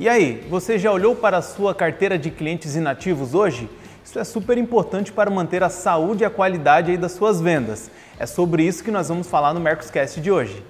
E 0.00 0.08
aí, 0.08 0.42
você 0.48 0.78
já 0.78 0.90
olhou 0.90 1.14
para 1.14 1.36
a 1.36 1.42
sua 1.42 1.74
carteira 1.74 2.18
de 2.18 2.30
clientes 2.30 2.74
inativos 2.74 3.34
hoje? 3.34 3.68
Isso 4.02 4.18
é 4.18 4.24
super 4.24 4.56
importante 4.56 5.12
para 5.12 5.30
manter 5.30 5.62
a 5.62 5.68
saúde 5.68 6.22
e 6.22 6.24
a 6.24 6.30
qualidade 6.30 6.96
das 6.96 7.12
suas 7.12 7.38
vendas. 7.38 7.90
É 8.18 8.24
sobre 8.24 8.62
isso 8.62 8.82
que 8.82 8.90
nós 8.90 9.10
vamos 9.10 9.26
falar 9.26 9.52
no 9.52 9.60
Mercoscast 9.60 10.18
de 10.18 10.32
hoje. 10.32 10.64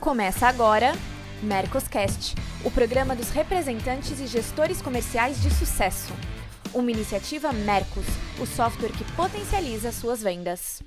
Começa 0.00 0.46
agora 0.46 0.94
Mercoscast, 1.42 2.34
o 2.64 2.70
programa 2.70 3.14
dos 3.14 3.28
representantes 3.28 4.18
e 4.18 4.26
gestores 4.26 4.80
comerciais 4.80 5.42
de 5.42 5.50
sucesso. 5.50 6.14
Uma 6.72 6.90
iniciativa 6.90 7.52
Mercos, 7.52 8.06
o 8.40 8.46
software 8.46 8.92
que 8.92 9.04
potencializa 9.12 9.92
suas 9.92 10.22
vendas. 10.22 10.82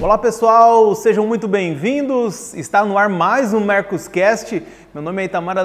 Olá 0.00 0.18
pessoal, 0.18 0.94
sejam 0.94 1.26
muito 1.26 1.48
bem-vindos. 1.48 2.52
Está 2.54 2.84
no 2.84 2.98
ar 2.98 3.08
mais 3.08 3.54
um 3.54 3.60
Mercoscast. 3.60 4.62
Meu 4.96 5.02
nome 5.02 5.20
é 5.20 5.26
Itamar 5.26 5.58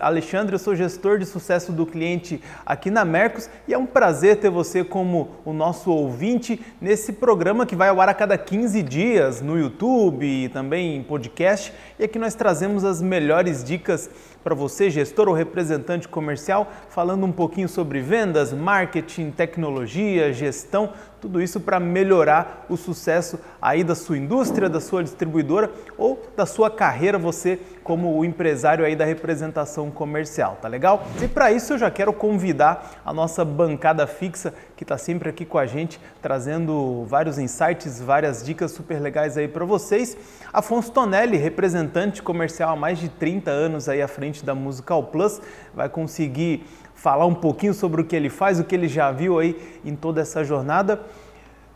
Alexandre, 0.00 0.54
eu 0.54 0.58
sou 0.58 0.74
gestor 0.74 1.18
de 1.18 1.26
sucesso 1.26 1.72
do 1.72 1.84
cliente 1.84 2.40
aqui 2.64 2.90
na 2.90 3.04
Mercos 3.04 3.50
e 3.68 3.74
é 3.74 3.76
um 3.76 3.84
prazer 3.84 4.36
ter 4.36 4.48
você 4.48 4.82
como 4.82 5.28
o 5.44 5.52
nosso 5.52 5.90
ouvinte 5.90 6.58
nesse 6.80 7.12
programa 7.12 7.66
que 7.66 7.76
vai 7.76 7.90
ao 7.90 8.00
ar 8.00 8.08
a 8.08 8.14
cada 8.14 8.38
15 8.38 8.82
dias 8.82 9.42
no 9.42 9.58
YouTube 9.58 10.24
e 10.24 10.48
também 10.48 10.96
em 10.96 11.02
podcast. 11.02 11.70
E 11.98 12.04
aqui 12.04 12.18
nós 12.18 12.34
trazemos 12.34 12.82
as 12.82 13.02
melhores 13.02 13.62
dicas 13.62 14.08
para 14.42 14.54
você, 14.54 14.88
gestor 14.88 15.28
ou 15.28 15.34
representante 15.34 16.08
comercial, 16.08 16.72
falando 16.88 17.26
um 17.26 17.32
pouquinho 17.32 17.68
sobre 17.68 18.00
vendas, 18.00 18.54
marketing, 18.54 19.30
tecnologia, 19.30 20.32
gestão, 20.32 20.94
tudo 21.20 21.42
isso 21.42 21.60
para 21.60 21.78
melhorar 21.78 22.64
o 22.68 22.76
sucesso 22.76 23.38
aí 23.60 23.84
da 23.84 23.94
sua 23.94 24.16
indústria, 24.16 24.68
da 24.68 24.80
sua 24.80 25.02
distribuidora 25.02 25.70
ou 25.98 26.22
da 26.34 26.46
sua 26.46 26.70
carreira, 26.70 27.18
você 27.18 27.58
como 27.88 28.14
o 28.18 28.22
empresário 28.22 28.84
aí 28.84 28.94
da 28.94 29.06
representação 29.06 29.90
comercial, 29.90 30.58
tá 30.60 30.68
legal? 30.68 31.06
E 31.22 31.26
para 31.26 31.50
isso 31.50 31.72
eu 31.72 31.78
já 31.78 31.90
quero 31.90 32.12
convidar 32.12 33.00
a 33.02 33.14
nossa 33.14 33.46
bancada 33.46 34.06
fixa 34.06 34.52
que 34.76 34.84
está 34.84 34.98
sempre 34.98 35.30
aqui 35.30 35.46
com 35.46 35.56
a 35.56 35.64
gente, 35.64 35.98
trazendo 36.20 37.06
vários 37.06 37.38
insights, 37.38 37.98
várias 37.98 38.44
dicas 38.44 38.72
super 38.72 39.00
legais 39.00 39.38
aí 39.38 39.48
para 39.48 39.64
vocês. 39.64 40.18
Afonso 40.52 40.92
Tonelli, 40.92 41.38
representante 41.38 42.22
comercial 42.22 42.74
há 42.74 42.76
mais 42.76 42.98
de 42.98 43.08
30 43.08 43.50
anos 43.50 43.88
aí 43.88 44.02
à 44.02 44.08
frente 44.08 44.44
da 44.44 44.54
Musical 44.54 45.04
Plus, 45.04 45.40
vai 45.74 45.88
conseguir 45.88 46.66
falar 46.94 47.24
um 47.24 47.34
pouquinho 47.34 47.72
sobre 47.72 48.02
o 48.02 48.04
que 48.04 48.14
ele 48.14 48.28
faz, 48.28 48.60
o 48.60 48.64
que 48.64 48.74
ele 48.74 48.86
já 48.86 49.10
viu 49.10 49.38
aí 49.38 49.56
em 49.82 49.96
toda 49.96 50.20
essa 50.20 50.44
jornada. 50.44 51.00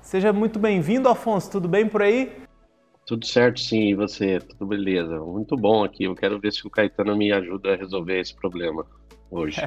Seja 0.03 0.31
muito 0.31 0.59
bem-vindo, 0.59 1.09
Afonso. 1.09 1.51
Tudo 1.51 1.69
bem 1.69 1.89
por 1.89 2.03
aí? 2.03 2.42
Tudo 3.13 3.27
certo, 3.27 3.61
sim. 3.61 3.89
E 3.89 3.95
você? 3.95 4.41
Tudo 4.41 4.65
beleza? 4.65 5.21
Muito 5.21 5.55
bom 5.55 5.85
aqui. 5.85 6.05
Eu 6.05 6.15
quero 6.15 6.41
ver 6.41 6.51
se 6.51 6.67
o 6.67 6.71
Caetano 6.71 7.15
me 7.15 7.31
ajuda 7.31 7.75
a 7.75 7.77
resolver 7.77 8.19
esse 8.19 8.35
problema 8.35 8.87
hoje. 9.31 9.61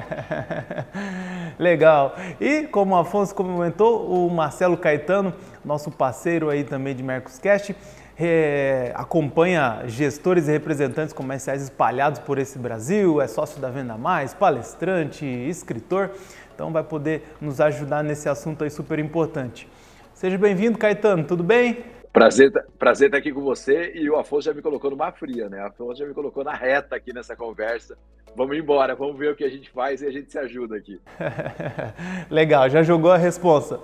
Legal. 1.56 2.16
E 2.40 2.62
como 2.64 2.96
o 2.96 2.98
Afonso 2.98 3.32
comentou, 3.32 4.10
o 4.10 4.28
Marcelo 4.28 4.76
Caetano, 4.76 5.32
nosso 5.64 5.92
parceiro 5.92 6.50
aí 6.50 6.64
também 6.64 6.92
de 6.92 7.04
Mercoscast, 7.04 7.76
é, 8.18 8.90
acompanha 8.96 9.84
gestores 9.86 10.48
e 10.48 10.50
representantes 10.50 11.12
comerciais 11.12 11.62
espalhados 11.62 12.18
por 12.18 12.38
esse 12.38 12.58
Brasil, 12.58 13.22
é 13.22 13.28
sócio 13.28 13.60
da 13.60 13.70
Venda 13.70 13.96
Mais, 13.96 14.34
palestrante, 14.34 15.24
escritor, 15.24 16.10
então 16.52 16.72
vai 16.72 16.82
poder 16.82 17.22
nos 17.40 17.60
ajudar 17.60 18.02
nesse 18.02 18.28
assunto 18.28 18.64
aí 18.64 18.70
super 18.70 18.98
importante. 18.98 19.68
Seja 20.14 20.36
bem-vindo, 20.36 20.76
Caetano, 20.76 21.22
tudo 21.22 21.44
bem? 21.44 21.94
Prazer, 22.16 22.50
prazer 22.78 23.08
estar 23.08 23.18
aqui 23.18 23.30
com 23.30 23.42
você 23.42 23.92
e 23.94 24.08
o 24.08 24.16
Afonso 24.16 24.46
já 24.46 24.54
me 24.54 24.62
colocou 24.62 24.90
numa 24.90 25.12
fria, 25.12 25.50
né? 25.50 25.62
O 25.62 25.66
Afonso 25.66 25.98
já 25.98 26.06
me 26.06 26.14
colocou 26.14 26.42
na 26.42 26.54
reta 26.54 26.96
aqui 26.96 27.12
nessa 27.12 27.36
conversa. 27.36 27.94
Vamos 28.34 28.56
embora, 28.56 28.94
vamos 28.94 29.18
ver 29.18 29.32
o 29.32 29.36
que 29.36 29.44
a 29.44 29.50
gente 29.50 29.70
faz 29.70 30.00
e 30.00 30.06
a 30.06 30.10
gente 30.10 30.32
se 30.32 30.38
ajuda 30.38 30.76
aqui. 30.76 30.98
Legal, 32.30 32.70
já 32.70 32.82
jogou 32.82 33.10
a 33.10 33.18
resposta. 33.18 33.78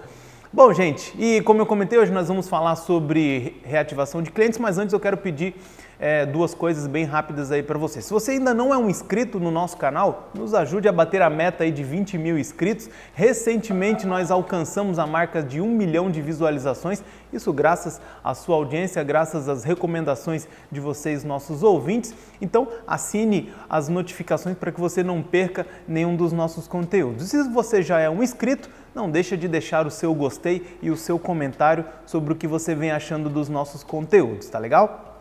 Bom, 0.51 0.73
gente, 0.73 1.15
e 1.23 1.43
como 1.43 1.61
eu 1.61 1.67
comentei, 1.67 1.99
hoje 1.99 2.11
nós 2.11 2.29
vamos 2.29 2.49
falar 2.49 2.75
sobre 2.77 3.61
reativação 3.65 4.23
de 4.23 4.31
clientes, 4.31 4.59
mas 4.59 4.79
antes 4.79 4.95
eu 4.95 5.01
quero 5.01 5.19
pedir 5.19 5.55
é, 6.02 6.27
duas 6.27 6.52
coisas 6.52 6.89
bem 6.89 7.05
rápidas 7.05 7.52
aí 7.52 7.63
para 7.63 7.79
você. 7.79 8.02
Se 8.02 8.13
você 8.13 8.33
ainda 8.33 8.52
não 8.52 8.74
é 8.74 8.77
um 8.77 8.90
inscrito 8.90 9.39
no 9.39 9.52
nosso 9.52 9.77
canal, 9.77 10.30
nos 10.35 10.52
ajude 10.52 10.89
a 10.89 10.92
bater 10.92 11.23
a 11.23 11.30
meta 11.30 11.63
aí 11.63 11.70
de 11.70 11.85
20 11.85 12.18
mil 12.18 12.36
inscritos. 12.36 12.90
Recentemente 13.14 14.05
nós 14.05 14.29
alcançamos 14.29 14.98
a 14.98 15.07
marca 15.07 15.41
de 15.41 15.61
um 15.61 15.68
milhão 15.68 16.11
de 16.11 16.20
visualizações, 16.20 17.05
isso 17.33 17.52
graças 17.52 18.01
à 18.24 18.35
sua 18.35 18.57
audiência, 18.57 19.01
graças 19.05 19.48
às 19.48 19.62
recomendações 19.62 20.48
de 20.73 20.80
vocês, 20.80 21.23
nossos 21.23 21.62
ouvintes. 21.62 22.12
Então 22.41 22.67
assine 22.85 23.52
as 23.70 23.89
notificações 23.89 24.57
para 24.58 24.73
que 24.73 24.80
você 24.80 25.05
não 25.05 25.23
perca 25.23 25.64
nenhum 25.86 26.17
dos 26.17 26.33
nossos 26.33 26.67
conteúdos. 26.67 27.30
Se 27.30 27.48
você 27.48 27.80
já 27.80 28.01
é 28.01 28.11
um 28.11 28.24
inscrito, 28.24 28.68
não 28.92 29.08
deixa 29.08 29.36
de 29.36 29.46
deixar 29.46 29.86
o 29.86 29.91
seu 29.91 30.12
gostei 30.12 30.67
e 30.83 30.91
o 30.91 30.96
seu 30.96 31.17
comentário 31.17 31.85
sobre 32.05 32.33
o 32.33 32.36
que 32.36 32.48
você 32.48 32.74
vem 32.74 32.91
achando 32.91 33.30
dos 33.30 33.48
nossos 33.48 33.85
conteúdos, 33.85 34.48
tá 34.48 34.58
legal? 34.58 35.11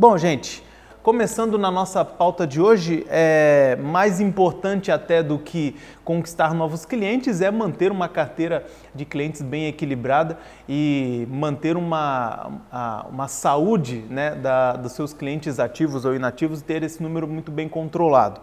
Bom, 0.00 0.16
gente, 0.16 0.64
começando 1.02 1.58
na 1.58 1.70
nossa 1.70 2.02
pauta 2.02 2.46
de 2.46 2.58
hoje, 2.58 3.04
é 3.10 3.76
mais 3.82 4.18
importante 4.18 4.90
até 4.90 5.22
do 5.22 5.38
que 5.38 5.76
conquistar 6.02 6.54
novos 6.54 6.86
clientes 6.86 7.42
é 7.42 7.50
manter 7.50 7.92
uma 7.92 8.08
carteira 8.08 8.64
de 8.94 9.04
clientes 9.04 9.42
bem 9.42 9.66
equilibrada 9.66 10.38
e 10.66 11.28
manter 11.30 11.76
uma, 11.76 12.62
uma 13.10 13.28
saúde 13.28 14.02
né, 14.08 14.34
da, 14.36 14.72
dos 14.72 14.92
seus 14.92 15.12
clientes 15.12 15.60
ativos 15.60 16.06
ou 16.06 16.14
inativos 16.14 16.62
ter 16.62 16.82
esse 16.82 17.02
número 17.02 17.28
muito 17.28 17.52
bem 17.52 17.68
controlado. 17.68 18.40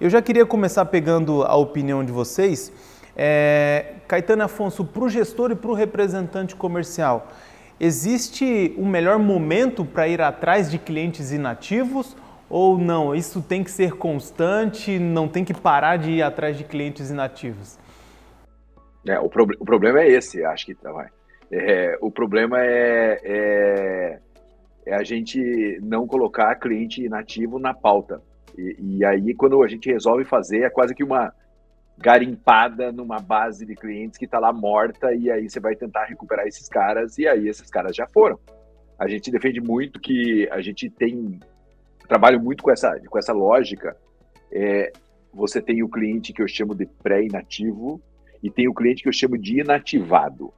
Eu 0.00 0.08
já 0.08 0.22
queria 0.22 0.46
começar 0.46 0.84
pegando 0.84 1.42
a 1.42 1.56
opinião 1.56 2.04
de 2.04 2.12
vocês. 2.12 2.72
É, 3.16 3.94
Caetano 4.06 4.44
Afonso, 4.44 4.84
para 4.84 5.02
o 5.02 5.08
gestor 5.08 5.50
e 5.50 5.56
para 5.56 5.72
o 5.72 5.74
representante 5.74 6.54
comercial, 6.54 7.26
Existe 7.82 8.74
um 8.76 8.86
melhor 8.86 9.18
momento 9.18 9.86
para 9.86 10.06
ir 10.06 10.20
atrás 10.20 10.70
de 10.70 10.78
clientes 10.78 11.32
inativos 11.32 12.14
ou 12.50 12.76
não? 12.76 13.14
Isso 13.14 13.40
tem 13.40 13.64
que 13.64 13.70
ser 13.70 13.92
constante, 13.92 14.98
não 14.98 15.26
tem 15.26 15.46
que 15.46 15.54
parar 15.54 15.96
de 15.96 16.10
ir 16.10 16.22
atrás 16.22 16.58
de 16.58 16.64
clientes 16.64 17.10
inativos? 17.10 17.78
É, 19.08 19.18
o, 19.18 19.30
pro, 19.30 19.44
o 19.58 19.64
problema 19.64 20.00
é 20.00 20.10
esse, 20.10 20.44
acho 20.44 20.66
que 20.66 20.74
tá. 20.74 21.10
É, 21.50 21.96
o 22.02 22.10
problema 22.10 22.60
é, 22.60 23.18
é, 23.24 24.18
é, 24.84 24.94
a 24.94 25.02
gente 25.02 25.78
não 25.80 26.06
colocar 26.06 26.54
cliente 26.56 27.02
inativo 27.02 27.58
na 27.58 27.72
pauta. 27.72 28.20
E, 28.58 28.98
e 28.98 29.04
aí, 29.06 29.34
quando 29.34 29.62
a 29.62 29.68
gente 29.68 29.90
resolve 29.90 30.26
fazer, 30.26 30.64
é 30.64 30.70
quase 30.70 30.94
que 30.94 31.02
uma 31.02 31.32
garimpada 32.00 32.90
numa 32.90 33.18
base 33.18 33.66
de 33.66 33.74
clientes 33.74 34.18
que 34.18 34.24
está 34.24 34.38
lá 34.38 34.52
morta 34.52 35.14
e 35.14 35.30
aí 35.30 35.48
você 35.48 35.60
vai 35.60 35.76
tentar 35.76 36.06
recuperar 36.06 36.46
esses 36.46 36.66
caras 36.66 37.18
e 37.18 37.28
aí 37.28 37.46
esses 37.46 37.68
caras 37.68 37.94
já 37.94 38.06
foram. 38.06 38.40
A 38.98 39.06
gente 39.06 39.30
defende 39.30 39.60
muito 39.60 40.00
que 40.00 40.48
a 40.50 40.62
gente 40.62 40.88
tem 40.88 41.38
trabalho 42.08 42.40
muito 42.40 42.62
com 42.62 42.70
essa 42.70 42.98
com 43.06 43.18
essa 43.18 43.34
lógica. 43.34 43.96
É, 44.50 44.90
você 45.32 45.60
tem 45.60 45.82
o 45.82 45.88
cliente 45.88 46.32
que 46.32 46.42
eu 46.42 46.48
chamo 46.48 46.74
de 46.74 46.86
pré-inativo 46.86 48.00
e 48.42 48.50
tem 48.50 48.66
o 48.66 48.74
cliente 48.74 49.02
que 49.02 49.08
eu 49.08 49.12
chamo 49.12 49.36
de 49.36 49.60
inativado. 49.60 50.52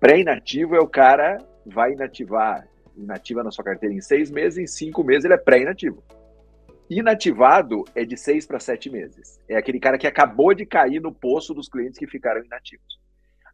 Pré-inativo 0.00 0.74
é 0.74 0.80
o 0.80 0.88
cara 0.88 1.36
vai 1.66 1.92
inativar, 1.92 2.66
inativa 2.96 3.44
na 3.44 3.50
sua 3.50 3.62
carteira 3.62 3.94
em 3.94 4.00
seis 4.00 4.30
meses, 4.30 4.58
em 4.58 4.66
cinco 4.66 5.04
meses 5.04 5.26
ele 5.26 5.34
é 5.34 5.38
pré-inativo. 5.38 6.02
Inativado 6.90 7.84
é 7.94 8.04
de 8.04 8.16
seis 8.16 8.44
para 8.44 8.58
sete 8.58 8.90
meses. 8.90 9.38
É 9.48 9.56
aquele 9.56 9.78
cara 9.78 9.96
que 9.96 10.08
acabou 10.08 10.52
de 10.52 10.66
cair 10.66 11.00
no 11.00 11.14
poço 11.14 11.54
dos 11.54 11.68
clientes 11.68 11.96
que 11.96 12.06
ficaram 12.08 12.44
inativos. 12.44 12.98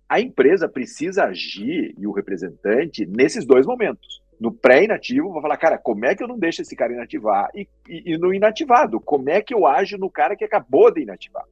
A 0.08 0.18
empresa 0.18 0.66
precisa 0.66 1.24
agir, 1.24 1.94
e 1.98 2.06
o 2.06 2.12
representante, 2.12 3.04
nesses 3.04 3.44
dois 3.44 3.66
momentos. 3.66 4.22
No 4.40 4.50
pré-inativo, 4.50 5.34
vai 5.34 5.42
falar, 5.42 5.58
cara, 5.58 5.76
como 5.76 6.06
é 6.06 6.14
que 6.14 6.22
eu 6.22 6.28
não 6.28 6.38
deixo 6.38 6.62
esse 6.62 6.74
cara 6.74 6.94
inativar? 6.94 7.50
E, 7.54 7.68
e, 7.86 8.14
e 8.14 8.16
no 8.16 8.32
inativado, 8.32 8.98
como 9.00 9.28
é 9.28 9.42
que 9.42 9.52
eu 9.52 9.66
ajo 9.66 9.98
no 9.98 10.08
cara 10.08 10.34
que 10.34 10.44
acabou 10.44 10.90
de 10.90 11.02
inativar? 11.02 11.44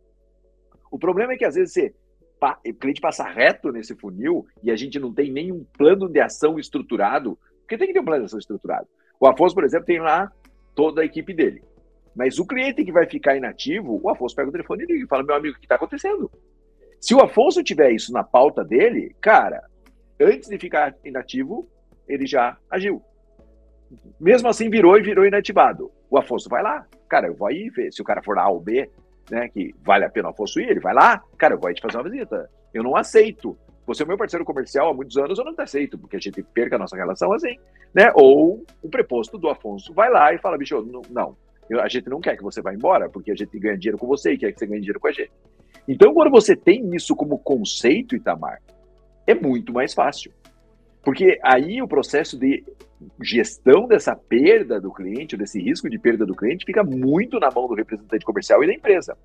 O 0.91 0.99
problema 0.99 1.35
é 1.35 1.37
que 1.37 1.45
às 1.45 1.55
vezes 1.55 1.75
você, 1.75 1.95
o 2.67 2.75
cliente 2.75 3.01
passa 3.03 3.25
reto 3.25 3.71
nesse 3.71 3.95
funil 3.95 4.47
e 4.63 4.71
a 4.71 4.77
gente 4.77 4.99
não 4.99 5.13
tem 5.13 5.31
nenhum 5.31 5.67
plano 5.77 6.09
de 6.09 6.21
ação 6.21 6.59
estruturado, 6.59 7.39
porque 7.61 7.77
tem 7.77 7.89
que 7.89 7.93
ter 7.93 8.01
um 8.01 8.05
plano 8.07 8.23
de 8.23 8.27
ação 8.27 8.39
estruturado. 8.39 8.89
O 9.21 9.27
Afonso, 9.27 9.55
por 9.55 9.65
exemplo, 9.65 9.85
tem 9.85 10.01
lá 10.01 10.33
toda 10.75 11.03
a 11.03 11.05
equipe 11.05 11.35
dele. 11.35 11.63
Mas 12.15 12.39
o 12.39 12.47
cliente 12.47 12.85
que 12.85 12.93
vai 12.93 13.07
ficar 13.07 13.37
inativo, 13.37 14.01
o 14.03 14.09
Afonso 14.09 14.37
pega 14.37 14.49
o 14.49 14.53
telefone 14.53 14.85
e 14.85 14.87
liga 14.87 15.05
e 15.05 15.09
fala: 15.09 15.25
meu 15.25 15.35
amigo, 15.35 15.57
o 15.57 15.59
que 15.59 15.65
está 15.65 15.75
acontecendo? 15.75 16.31
Se 17.01 17.15
o 17.15 17.21
Afonso 17.21 17.63
tiver 17.63 17.91
isso 17.91 18.13
na 18.13 18.23
pauta 18.23 18.65
dele, 18.65 19.15
cara, 19.21 19.63
antes 20.21 20.49
de 20.49 20.59
ficar 20.59 20.95
inativo, 21.05 21.69
ele 22.09 22.27
já 22.27 22.57
agiu. 22.71 23.03
Mesmo 24.19 24.49
assim, 24.49 24.71
virou 24.71 24.97
e 24.97 25.03
virou 25.03 25.27
inativado. 25.27 25.91
O 26.09 26.17
Afonso 26.17 26.49
vai 26.49 26.63
lá, 26.63 26.87
cara, 27.09 27.27
eu 27.27 27.35
vou 27.35 27.49
aí 27.49 27.69
ver. 27.71 27.93
Se 27.93 28.01
o 28.01 28.05
cara 28.05 28.23
for 28.23 28.39
A 28.39 28.49
ou 28.49 28.61
B, 28.61 28.89
né, 29.31 29.49
que 29.49 29.75
vale 29.83 30.05
a 30.05 30.11
pena 30.11 30.29
o 30.29 30.31
Afonso 30.31 30.61
ir, 30.61 30.71
ele 30.71 30.81
vai 30.81 30.95
lá, 30.95 31.23
cara, 31.37 31.55
eu 31.55 31.59
vou 31.59 31.69
aí 31.69 31.75
te 31.75 31.83
fazer 31.83 31.97
uma 31.99 32.09
visita. 32.09 32.49
Eu 32.73 32.83
não 32.83 32.97
aceito. 32.97 33.59
Você 33.87 34.03
é 34.03 34.07
meu 34.07 34.17
parceiro 34.17 34.45
comercial 34.45 34.89
há 34.89 34.95
muitos 34.95 35.17
anos, 35.19 35.39
eu 35.39 35.45
não 35.45 35.55
te 35.55 35.61
aceito, 35.61 35.99
porque 35.99 36.17
a 36.17 36.21
gente 36.21 36.43
perca 36.43 36.77
a 36.77 36.79
nossa 36.79 36.97
relação 36.97 37.33
assim, 37.33 37.59
né? 37.93 38.11
Ou 38.15 38.65
o 38.83 38.89
preposto 38.89 39.37
do 39.37 39.51
Afonso 39.51 39.93
vai 39.93 40.11
lá 40.11 40.33
e 40.33 40.39
fala, 40.39 40.57
bicho, 40.57 40.81
não, 40.81 41.03
não 41.11 41.44
A 41.81 41.89
gente 41.89 42.09
não 42.09 42.21
quer 42.21 42.37
que 42.37 42.43
você 42.43 42.61
vá 42.61 42.75
embora, 42.75 43.09
porque 43.09 43.31
a 43.31 43.35
gente 43.35 43.59
ganha 43.59 43.77
dinheiro 43.77 43.99
com 43.99 44.07
você 44.07 44.33
e 44.33 44.39
quer 44.39 44.53
que 44.53 44.59
você 44.59 44.67
ganhe 44.67 44.81
dinheiro 44.81 45.01
com 45.01 45.09
a 45.09 45.13
gente. 45.13 45.33
Então, 45.89 46.13
quando 46.15 46.31
você 46.31 46.55
tem 46.57 46.95
isso 46.95 47.15
como 47.15 47.39
conceito, 47.39 48.17
Itamar, 48.17 48.61
é 49.27 49.35
muito 49.35 49.73
mais 49.73 49.95
fácil. 49.95 50.33
Porque 51.03 51.39
aí 51.43 51.83
o 51.83 51.89
processo 51.89 52.39
de 52.39 52.65
gestão 53.21 53.87
dessa 53.87 54.17
perda 54.17 54.81
do 54.81 54.93
cliente, 54.93 55.37
desse 55.37 55.61
risco 55.61 55.89
de 55.91 55.99
perda 55.99 56.25
do 56.25 56.35
cliente, 56.35 56.65
fica 56.65 56.83
muito 56.83 57.39
na 57.39 57.51
mão 57.51 57.69
do 57.69 57.75
representante 57.75 58.25
comercial 58.25 58.65
e 58.65 58.67
da 58.67 58.73
empresa. 58.73 59.17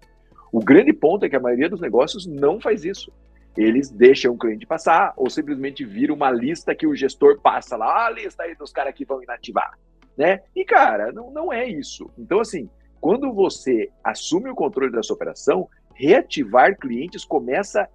O 0.51 0.59
grande 0.59 0.91
ponto 0.91 1.25
é 1.25 1.29
que 1.29 1.35
a 1.35 1.39
maioria 1.39 1.69
dos 1.69 1.79
negócios 1.79 2.25
não 2.25 2.59
faz 2.59 2.83
isso. 2.83 3.11
Eles 3.55 3.89
deixam 3.89 4.33
o 4.33 4.37
cliente 4.37 4.65
passar 4.65 5.13
ou 5.15 5.29
simplesmente 5.29 5.85
viram 5.85 6.15
uma 6.15 6.31
lista 6.31 6.75
que 6.75 6.87
o 6.87 6.95
gestor 6.95 7.39
passa 7.39 7.77
lá, 7.77 7.85
ah, 7.85 8.07
a 8.07 8.11
lista 8.11 8.43
aí 8.43 8.55
dos 8.55 8.71
caras 8.71 8.93
que 8.93 9.05
vão 9.05 9.23
inativar. 9.23 9.77
Né? 10.19 10.41
E, 10.53 10.65
cara, 10.65 11.13
não, 11.13 11.31
não 11.31 11.53
é 11.53 11.65
isso. 11.65 12.11
Então, 12.17 12.41
assim, 12.41 12.69
quando 12.99 13.31
você 13.31 13.89
assume 14.03 14.49
o 14.49 14.55
controle 14.55 14.91
dessa 14.91 15.13
operação, 15.13 15.69
reativar 15.95 16.77
clientes 16.77 17.23
começa 17.23 17.87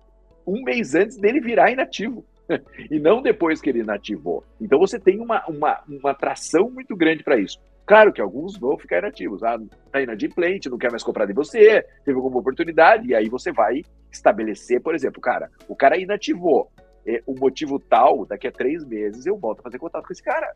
um 0.46 0.62
mês 0.62 0.94
antes 0.94 1.18
dele 1.18 1.38
virar 1.38 1.70
inativo. 1.70 2.24
e 2.90 2.98
não 2.98 3.20
depois 3.20 3.60
que 3.60 3.68
ele 3.68 3.80
inativou. 3.80 4.42
Então 4.58 4.78
você 4.78 4.98
tem 4.98 5.20
uma, 5.20 5.44
uma, 5.46 5.82
uma 5.86 6.12
atração 6.12 6.70
muito 6.70 6.96
grande 6.96 7.22
para 7.22 7.38
isso. 7.38 7.60
Claro 7.84 8.10
que 8.10 8.22
alguns 8.22 8.56
vão 8.56 8.78
ficar 8.78 9.00
inativos. 9.00 9.42
Ah, 9.42 9.58
tá 9.92 10.00
inadimplente, 10.00 10.70
não 10.70 10.78
quer 10.78 10.90
mais 10.90 11.02
comprar 11.02 11.26
de 11.26 11.34
você, 11.34 11.84
teve 12.06 12.16
alguma 12.16 12.38
oportunidade, 12.38 13.08
e 13.08 13.14
aí 13.14 13.28
você 13.28 13.52
vai 13.52 13.82
estabelecer, 14.10 14.80
por 14.80 14.94
exemplo, 14.94 15.20
cara, 15.20 15.50
o 15.68 15.76
cara 15.76 15.98
inativou. 15.98 16.70
É, 17.06 17.22
o 17.26 17.38
motivo 17.38 17.78
tal, 17.78 18.24
daqui 18.24 18.46
a 18.46 18.52
três 18.52 18.82
meses 18.82 19.26
eu 19.26 19.36
volto 19.36 19.60
a 19.60 19.64
fazer 19.64 19.78
contato 19.78 20.06
com 20.06 20.12
esse 20.14 20.22
cara. 20.22 20.54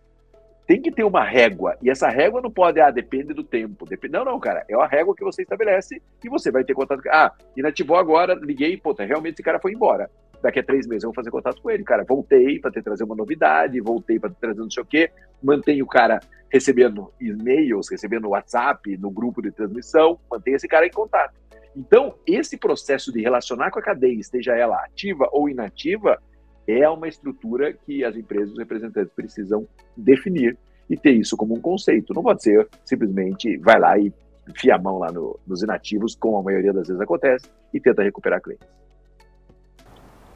Tem 0.69 0.83
que 0.83 0.93
ter 0.93 1.03
uma 1.03 1.25
régua. 1.25 1.79
E 1.83 1.89
essa 1.89 2.11
régua 2.11 2.43
não 2.43 2.51
pode, 2.51 2.79
ah, 2.79 2.91
depende 2.91 3.33
do 3.33 3.43
tempo. 3.43 3.87
Depende... 3.87 4.13
Não, 4.13 4.25
não, 4.25 4.39
cara. 4.39 4.67
É 4.69 4.75
a 4.75 4.87
régua 4.87 5.17
que 5.17 5.25
você 5.25 5.41
estabelece 5.41 6.03
e 6.23 6.29
você 6.29 6.51
vai 6.51 6.63
ter 6.63 6.75
contato. 6.75 7.01
Ah, 7.09 7.33
inativou 7.57 7.97
agora, 7.97 8.35
liguei, 8.35 8.77
pô, 8.77 8.93
realmente 8.93 9.35
esse 9.35 9.43
cara 9.43 9.59
foi 9.59 9.73
embora 9.73 10.11
daqui 10.43 10.61
a 10.61 10.63
três 10.63 10.87
meses 10.87 11.03
eu 11.05 11.09
vou 11.09 11.15
fazer 11.15 11.31
contato 11.31 11.61
com 11.63 11.71
ele. 11.71 11.83
Cara, 11.83 12.05
voltei 12.05 12.59
para 12.59 12.71
trazer 12.71 13.03
uma 13.03 13.17
novidade, 13.17 13.81
voltei 13.81 14.19
para 14.19 14.31
trazer 14.31 14.61
não 14.61 14.71
sei 14.71 14.83
o 14.83 14.87
quê, 14.87 15.11
mantenho 15.43 15.85
o 15.85 15.89
cara 15.89 16.21
recebendo 16.53 17.13
e-mails, 17.19 17.91
recebendo 17.91 18.29
WhatsApp 18.29 18.97
no 18.99 19.11
grupo 19.11 19.43
de 19.43 19.51
transmissão, 19.51 20.21
mantenho 20.31 20.57
esse 20.57 20.69
cara 20.69 20.87
em 20.87 20.91
contato. 20.91 21.35
Então, 21.77 22.15
esse 22.27 22.57
processo 22.57 23.13
de 23.13 23.23
relacionar 23.23 23.71
com 23.71 23.79
a 23.79 23.83
cadeia, 23.83 24.19
esteja 24.19 24.55
ela 24.55 24.77
ativa 24.85 25.29
ou 25.33 25.49
inativa, 25.49 26.21
é 26.69 26.89
uma 26.89 27.09
estrutura 27.09 27.73
que 27.73 28.05
as 28.05 28.15
empresas, 28.15 28.53
os 28.53 28.59
representantes 28.59 29.13
precisam 29.15 29.67
definir 29.97 30.57
e 30.89 30.97
ter 30.97 31.13
isso 31.13 31.37
como 31.37 31.55
um 31.55 31.61
conceito. 31.61 32.13
Não 32.13 32.23
pode 32.23 32.43
ser 32.43 32.69
simplesmente 32.85 33.57
vai 33.57 33.81
lá 33.81 33.99
e 33.99 34.13
enfia 34.49 34.75
a 34.75 34.79
mão 34.79 34.99
lá 34.99 35.11
no, 35.11 35.39
nos 35.47 35.63
inativos, 35.63 36.15
como 36.15 36.37
a 36.39 36.43
maioria 36.43 36.73
das 36.73 36.89
vezes 36.89 37.01
acontece, 37.01 37.47
e 37.73 37.81
tenta 37.81 38.03
recuperar 38.03 38.41
clientes. 38.41 38.67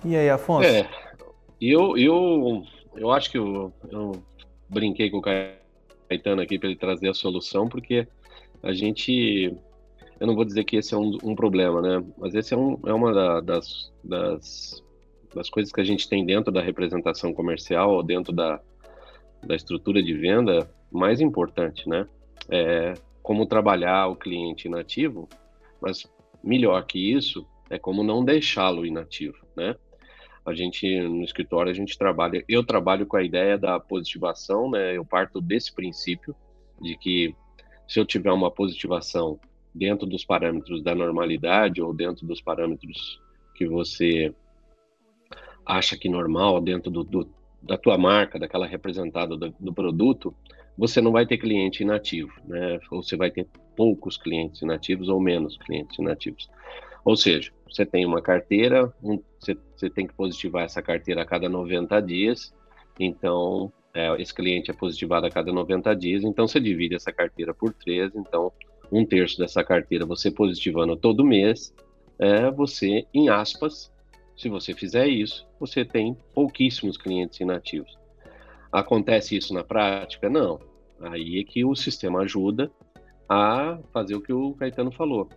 E 0.04 0.16
aí, 0.16 0.28
Afonso? 0.28 0.66
É, 0.66 0.88
eu, 1.60 1.96
eu, 1.96 2.62
eu 2.96 3.10
acho 3.10 3.30
que 3.30 3.38
eu, 3.38 3.72
eu 3.90 4.12
brinquei 4.68 5.10
com 5.10 5.18
o 5.18 5.22
Caetano 5.22 6.42
aqui 6.42 6.58
para 6.58 6.68
ele 6.68 6.78
trazer 6.78 7.08
a 7.08 7.14
solução, 7.14 7.68
porque 7.68 8.06
a 8.62 8.72
gente, 8.72 9.56
eu 10.20 10.26
não 10.26 10.34
vou 10.34 10.44
dizer 10.44 10.64
que 10.64 10.76
esse 10.76 10.92
é 10.92 10.96
um, 10.96 11.16
um 11.22 11.34
problema, 11.34 11.80
né? 11.80 12.04
Mas 12.18 12.34
esse 12.34 12.52
é, 12.52 12.56
um, 12.56 12.78
é 12.84 12.92
uma 12.92 13.12
da, 13.12 13.40
das, 13.40 13.92
das, 14.02 14.82
das 15.34 15.48
coisas 15.48 15.72
que 15.72 15.80
a 15.80 15.84
gente 15.84 16.08
tem 16.08 16.24
dentro 16.24 16.52
da 16.52 16.60
representação 16.60 17.32
comercial, 17.32 18.02
dentro 18.02 18.32
da, 18.32 18.60
da 19.42 19.54
estrutura 19.54 20.02
de 20.02 20.14
venda 20.14 20.70
mais 20.90 21.20
importante, 21.20 21.88
né? 21.88 22.06
É 22.50 22.94
como 23.22 23.46
trabalhar 23.46 24.08
o 24.08 24.16
cliente 24.16 24.66
inativo, 24.66 25.28
mas 25.80 26.04
melhor 26.42 26.84
que 26.84 26.98
isso 26.98 27.46
é 27.70 27.78
como 27.78 28.02
não 28.02 28.24
deixá-lo 28.24 28.84
inativo, 28.84 29.38
né? 29.56 29.76
A 30.44 30.52
gente 30.52 31.00
no 31.00 31.22
escritório 31.22 31.70
a 31.70 31.74
gente 31.74 31.96
trabalha, 31.96 32.44
eu 32.48 32.64
trabalho 32.64 33.06
com 33.06 33.16
a 33.16 33.22
ideia 33.22 33.56
da 33.56 33.78
positivação, 33.78 34.70
né? 34.70 34.96
Eu 34.96 35.04
parto 35.04 35.40
desse 35.40 35.72
princípio 35.72 36.34
de 36.80 36.96
que 36.98 37.34
se 37.86 38.00
eu 38.00 38.04
tiver 38.04 38.32
uma 38.32 38.50
positivação 38.50 39.38
dentro 39.74 40.06
dos 40.06 40.24
parâmetros 40.24 40.82
da 40.82 40.94
normalidade 40.94 41.80
ou 41.80 41.94
dentro 41.94 42.26
dos 42.26 42.40
parâmetros 42.40 43.20
que 43.54 43.66
você 43.66 44.34
acha 45.64 45.96
que 45.96 46.08
normal, 46.08 46.60
dentro 46.60 46.90
do, 46.90 47.04
do 47.04 47.28
da 47.62 47.78
tua 47.78 47.96
marca, 47.96 48.38
daquela 48.38 48.66
representada 48.66 49.36
do, 49.36 49.54
do, 49.58 49.72
produto, 49.72 50.34
você 50.76 51.00
não 51.00 51.12
vai 51.12 51.24
ter 51.24 51.38
cliente 51.38 51.82
inativo, 51.82 52.32
né? 52.44 52.80
Ou 52.90 53.02
você 53.02 53.16
vai 53.16 53.30
ter 53.30 53.46
poucos 53.76 54.16
clientes 54.16 54.62
inativos 54.62 55.08
ou 55.08 55.20
menos 55.20 55.56
clientes 55.58 55.96
inativos. 55.98 56.50
Ou 57.04 57.16
seja, 57.16 57.52
você 57.68 57.86
tem 57.86 58.04
uma 58.04 58.20
carteira, 58.20 58.92
um, 59.02 59.20
você, 59.38 59.56
você, 59.76 59.88
tem 59.88 60.06
que 60.06 60.14
positivar 60.14 60.64
essa 60.64 60.82
carteira 60.82 61.22
a 61.22 61.24
cada 61.24 61.48
90 61.48 62.00
dias, 62.00 62.52
então 62.98 63.72
é, 63.94 64.20
esse 64.20 64.34
cliente 64.34 64.70
é 64.70 64.74
positivado 64.74 65.26
a 65.26 65.30
cada 65.30 65.52
90 65.52 65.94
dias, 65.94 66.24
então 66.24 66.46
você 66.46 66.60
divide 66.60 66.94
essa 66.94 67.12
carteira 67.12 67.54
por 67.54 67.72
três, 67.72 68.12
então 68.14 68.52
um 68.90 69.04
terço 69.06 69.38
dessa 69.38 69.64
carteira 69.64 70.04
você 70.04 70.30
positivando 70.30 70.96
todo 70.96 71.24
mês, 71.24 71.74
é, 72.18 72.50
você, 72.50 73.06
em 73.12 73.28
aspas, 73.28 73.90
se 74.36 74.48
você 74.48 74.74
fizer 74.74 75.06
isso, 75.06 75.46
você 75.58 75.84
tem 75.84 76.16
pouquíssimos 76.34 76.96
clientes 76.96 77.40
inativos. 77.40 77.98
Acontece 78.70 79.36
isso 79.36 79.52
na 79.52 79.62
prática? 79.62 80.28
Não. 80.28 80.58
Aí 81.00 81.40
é 81.40 81.44
que 81.44 81.64
o 81.64 81.74
sistema 81.74 82.20
ajuda 82.20 82.70
a 83.28 83.78
fazer 83.92 84.14
o 84.14 84.20
que 84.20 84.32
o 84.32 84.54
Caetano 84.54 84.92
falou 84.92 85.28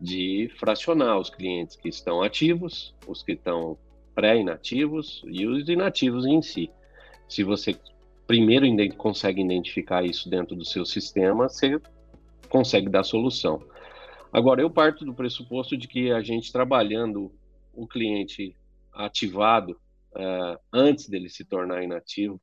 de 0.00 0.50
fracionar 0.58 1.18
os 1.18 1.28
clientes 1.28 1.76
que 1.76 1.88
estão 1.88 2.22
ativos, 2.22 2.94
os 3.06 3.22
que 3.22 3.32
estão 3.32 3.76
pré-inativos 4.14 5.22
e 5.26 5.46
os 5.46 5.68
inativos 5.68 6.24
em 6.24 6.40
si. 6.40 6.70
Se 7.28 7.44
você 7.44 7.76
primeiro 8.26 8.66
consegue 8.96 9.42
identificar 9.42 10.04
isso 10.04 10.28
dentro 10.30 10.56
do 10.56 10.64
seu 10.64 10.84
sistema, 10.84 11.48
você 11.48 11.78
consegue 12.48 12.88
dar 12.88 13.04
solução. 13.04 13.62
Agora, 14.32 14.62
eu 14.62 14.70
parto 14.70 15.04
do 15.04 15.12
pressuposto 15.12 15.76
de 15.76 15.86
que 15.88 16.10
a 16.12 16.22
gente 16.22 16.52
trabalhando 16.52 17.32
o 17.72 17.86
cliente 17.86 18.56
ativado 18.92 19.72
uh, 20.12 20.58
antes 20.72 21.08
dele 21.08 21.28
se 21.28 21.44
tornar 21.44 21.82
inativo 21.82 22.40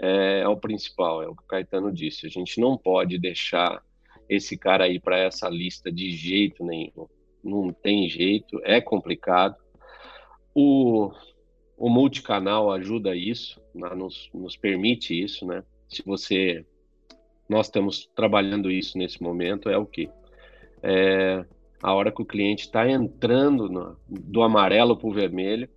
é, 0.00 0.40
é 0.40 0.48
o 0.48 0.56
principal, 0.56 1.22
é 1.22 1.28
o 1.28 1.34
que 1.34 1.42
o 1.42 1.46
Caetano 1.46 1.92
disse. 1.92 2.26
A 2.26 2.30
gente 2.30 2.60
não 2.60 2.76
pode 2.76 3.18
deixar 3.18 3.82
esse 4.28 4.56
cara 4.56 4.84
aí 4.84 4.98
para 4.98 5.18
essa 5.18 5.48
lista 5.48 5.92
de 5.92 6.10
jeito 6.10 6.64
nenhum. 6.64 7.06
Não 7.42 7.72
tem 7.72 8.08
jeito, 8.08 8.60
é 8.64 8.80
complicado. 8.80 9.56
O, 10.54 11.12
o 11.76 11.88
multicanal 11.88 12.70
ajuda 12.72 13.14
isso, 13.16 13.60
né, 13.74 13.90
nos, 13.94 14.30
nos 14.32 14.56
permite 14.56 15.20
isso, 15.20 15.46
né? 15.46 15.62
Se 15.88 16.02
você. 16.04 16.64
Nós 17.48 17.66
estamos 17.66 18.08
trabalhando 18.14 18.70
isso 18.70 18.96
nesse 18.96 19.22
momento, 19.22 19.68
é 19.68 19.76
o 19.76 19.84
quê? 19.84 20.08
É 20.82 21.44
a 21.82 21.92
hora 21.92 22.12
que 22.12 22.22
o 22.22 22.26
cliente 22.26 22.64
está 22.64 22.88
entrando 22.88 23.68
no, 23.68 23.96
do 24.08 24.42
amarelo 24.42 24.96
para 24.96 25.08
o 25.08 25.12
vermelho, 25.12 25.68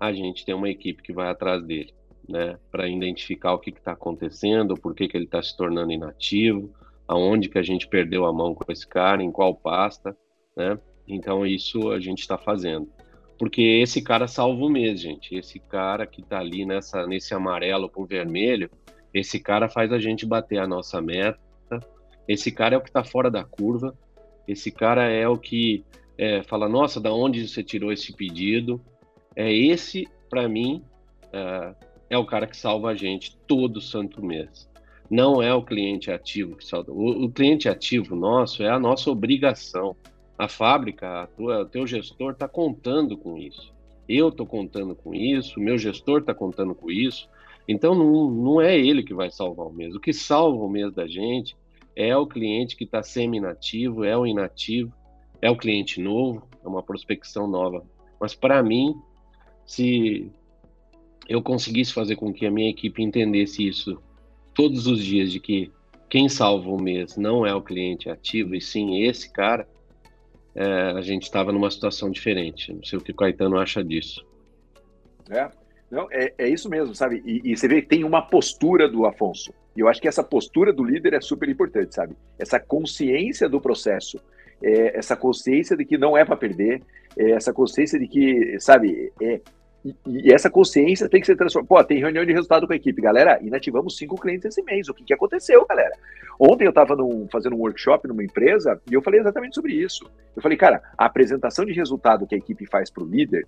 a 0.00 0.12
gente 0.12 0.44
tem 0.44 0.54
uma 0.54 0.70
equipe 0.70 1.02
que 1.02 1.12
vai 1.12 1.28
atrás 1.28 1.62
dele, 1.62 1.92
né? 2.28 2.58
Para 2.70 2.88
identificar 2.88 3.52
o 3.52 3.58
que 3.58 3.70
está 3.70 3.92
acontecendo, 3.92 4.74
por 4.74 4.94
que, 4.94 5.06
que 5.08 5.16
ele 5.16 5.26
está 5.26 5.42
se 5.42 5.56
tornando 5.56 5.92
inativo, 5.92 6.72
aonde 7.06 7.48
que 7.48 7.58
a 7.58 7.62
gente 7.62 7.86
perdeu 7.86 8.24
a 8.24 8.32
mão 8.32 8.54
com 8.54 8.70
esse 8.72 8.86
cara, 8.86 9.22
em 9.22 9.30
qual 9.30 9.54
pasta, 9.54 10.16
né? 10.56 10.78
Então 11.06 11.46
isso 11.46 11.90
a 11.90 12.00
gente 12.00 12.20
está 12.20 12.38
fazendo. 12.38 12.88
Porque 13.38 13.60
esse 13.60 14.00
cara 14.00 14.26
salva 14.26 14.64
o 14.64 14.70
mês, 14.70 15.00
gente. 15.00 15.34
Esse 15.34 15.58
cara 15.58 16.06
que 16.06 16.22
está 16.22 16.38
ali 16.38 16.64
nessa, 16.64 17.06
nesse 17.06 17.34
amarelo 17.34 17.88
com 17.88 18.06
vermelho, 18.06 18.70
esse 19.12 19.38
cara 19.38 19.68
faz 19.68 19.92
a 19.92 19.98
gente 19.98 20.24
bater 20.24 20.58
a 20.58 20.66
nossa 20.66 21.00
meta. 21.00 21.38
Esse 22.26 22.50
cara 22.50 22.74
é 22.74 22.78
o 22.78 22.80
que 22.80 22.88
está 22.88 23.04
fora 23.04 23.30
da 23.30 23.44
curva. 23.44 23.96
Esse 24.46 24.70
cara 24.70 25.10
é 25.10 25.28
o 25.28 25.36
que 25.36 25.84
é, 26.18 26.42
fala, 26.42 26.68
nossa, 26.68 27.00
da 27.00 27.12
onde 27.12 27.46
você 27.46 27.62
tirou 27.62 27.92
esse 27.92 28.12
pedido? 28.12 28.80
É 29.34 29.52
esse, 29.52 30.06
para 30.30 30.48
mim, 30.48 30.82
é, 31.32 31.74
é 32.10 32.18
o 32.18 32.24
cara 32.24 32.46
que 32.46 32.56
salva 32.56 32.90
a 32.90 32.94
gente 32.94 33.36
todo 33.46 33.80
santo 33.80 34.24
mês 34.24 34.68
não 35.10 35.42
é 35.42 35.54
o 35.54 35.62
cliente 35.62 36.10
ativo 36.10 36.56
que 36.56 36.64
salva. 36.64 36.92
O, 36.92 37.24
o 37.24 37.30
cliente 37.30 37.68
ativo 37.68 38.14
nosso 38.14 38.62
é 38.62 38.68
a 38.68 38.78
nossa 38.78 39.10
obrigação. 39.10 39.96
A 40.38 40.48
fábrica, 40.48 41.22
a 41.22 41.26
tua, 41.26 41.62
o 41.62 41.66
teu 41.66 41.86
gestor 41.86 42.32
está 42.32 42.46
contando 42.46 43.16
com 43.16 43.38
isso. 43.38 43.74
Eu 44.08 44.28
estou 44.28 44.46
contando 44.46 44.94
com 44.94 45.14
isso, 45.14 45.58
meu 45.58 45.78
gestor 45.78 46.20
está 46.20 46.34
contando 46.34 46.74
com 46.74 46.90
isso. 46.90 47.28
Então 47.66 47.94
não, 47.94 48.30
não 48.30 48.60
é 48.60 48.78
ele 48.78 49.02
que 49.02 49.14
vai 49.14 49.30
salvar 49.30 49.66
o 49.66 49.72
mês. 49.72 49.94
O 49.94 50.00
que 50.00 50.12
salva 50.12 50.62
o 50.62 50.68
mês 50.68 50.92
da 50.92 51.06
gente 51.06 51.56
é 51.96 52.14
o 52.16 52.26
cliente 52.26 52.76
que 52.76 52.84
está 52.84 53.02
semi-inativo, 53.02 54.04
é 54.04 54.16
o 54.16 54.26
inativo, 54.26 54.92
é 55.40 55.50
o 55.50 55.56
cliente 55.56 56.00
novo, 56.00 56.46
é 56.62 56.68
uma 56.68 56.82
prospecção 56.82 57.48
nova. 57.48 57.84
Mas 58.20 58.34
para 58.34 58.62
mim, 58.62 58.94
se 59.66 60.30
eu 61.28 61.42
conseguisse 61.42 61.92
fazer 61.92 62.16
com 62.16 62.32
que 62.32 62.46
a 62.46 62.50
minha 62.50 62.70
equipe 62.70 63.02
entendesse 63.02 63.66
isso 63.66 64.00
todos 64.54 64.86
os 64.86 65.02
dias 65.02 65.32
de 65.32 65.40
que 65.40 65.72
quem 66.08 66.28
salva 66.28 66.70
o 66.70 66.80
mês 66.80 67.16
não 67.16 67.44
é 67.44 67.54
o 67.54 67.62
cliente 67.62 68.08
ativo, 68.08 68.54
e 68.54 68.60
sim 68.60 69.02
esse 69.02 69.32
cara, 69.32 69.68
é, 70.54 70.64
a 70.92 71.00
gente 71.00 71.24
estava 71.24 71.52
numa 71.52 71.70
situação 71.70 72.10
diferente. 72.10 72.72
Não 72.72 72.84
sei 72.84 72.98
o 72.98 73.02
que 73.02 73.10
o 73.10 73.14
Caetano 73.14 73.58
acha 73.58 73.82
disso. 73.82 74.24
É, 75.28 75.50
não, 75.90 76.08
é, 76.10 76.32
é 76.38 76.48
isso 76.48 76.68
mesmo, 76.68 76.94
sabe? 76.94 77.22
E, 77.26 77.52
e, 77.52 77.56
você 77.56 77.66
vê 77.68 77.82
que 77.82 77.88
tem 77.88 78.04
uma 78.04 78.22
postura 78.22 78.88
do 78.88 79.04
Afonso. 79.04 79.52
E 79.76 79.80
eu 79.80 79.88
acho 79.88 80.00
que 80.00 80.08
essa 80.08 80.22
postura 80.22 80.72
do 80.72 80.82
líder 80.82 81.14
é 81.14 81.20
super 81.20 81.48
importante, 81.48 81.94
sabe? 81.94 82.16
Essa 82.38 82.58
consciência 82.58 83.48
do 83.48 83.60
processo, 83.60 84.18
é, 84.62 84.98
essa 84.98 85.16
consciência 85.16 85.76
de 85.76 85.84
que 85.84 85.98
não 85.98 86.16
é 86.16 86.24
para 86.24 86.36
perder, 86.36 86.82
é, 87.16 87.32
essa 87.32 87.52
consciência 87.52 87.98
de 87.98 88.08
que, 88.08 88.58
sabe, 88.58 89.12
é, 89.20 89.40
e, 89.84 89.94
e, 90.06 90.32
essa 90.32 90.50
consciência 90.50 91.08
tem 91.08 91.20
que 91.20 91.26
ser 91.26 91.36
transformada. 91.36 91.68
Pô, 91.68 91.84
tem 91.84 92.00
reunião 92.00 92.24
de 92.24 92.32
resultado 92.32 92.66
com 92.66 92.72
a 92.72 92.76
equipe. 92.76 93.00
Galera, 93.00 93.38
inativamos 93.40 93.96
cinco 93.96 94.16
clientes 94.16 94.46
esse 94.46 94.62
mês. 94.62 94.88
O 94.88 94.94
que, 94.94 95.04
que 95.04 95.14
aconteceu, 95.14 95.64
galera? 95.66 95.92
Ontem 96.40 96.64
eu 96.64 96.70
estava 96.70 96.96
fazendo 97.30 97.54
um 97.54 97.60
workshop 97.60 98.08
numa 98.08 98.24
empresa 98.24 98.80
e 98.90 98.94
eu 98.94 99.02
falei 99.02 99.20
exatamente 99.20 99.54
sobre 99.54 99.74
isso. 99.74 100.10
Eu 100.34 100.42
falei, 100.42 100.58
cara, 100.58 100.82
a 100.98 101.04
apresentação 101.04 101.64
de 101.64 101.72
resultado 101.72 102.26
que 102.26 102.34
a 102.34 102.38
equipe 102.38 102.66
faz 102.66 102.90
para 102.90 103.04
o 103.04 103.06
líder, 103.06 103.46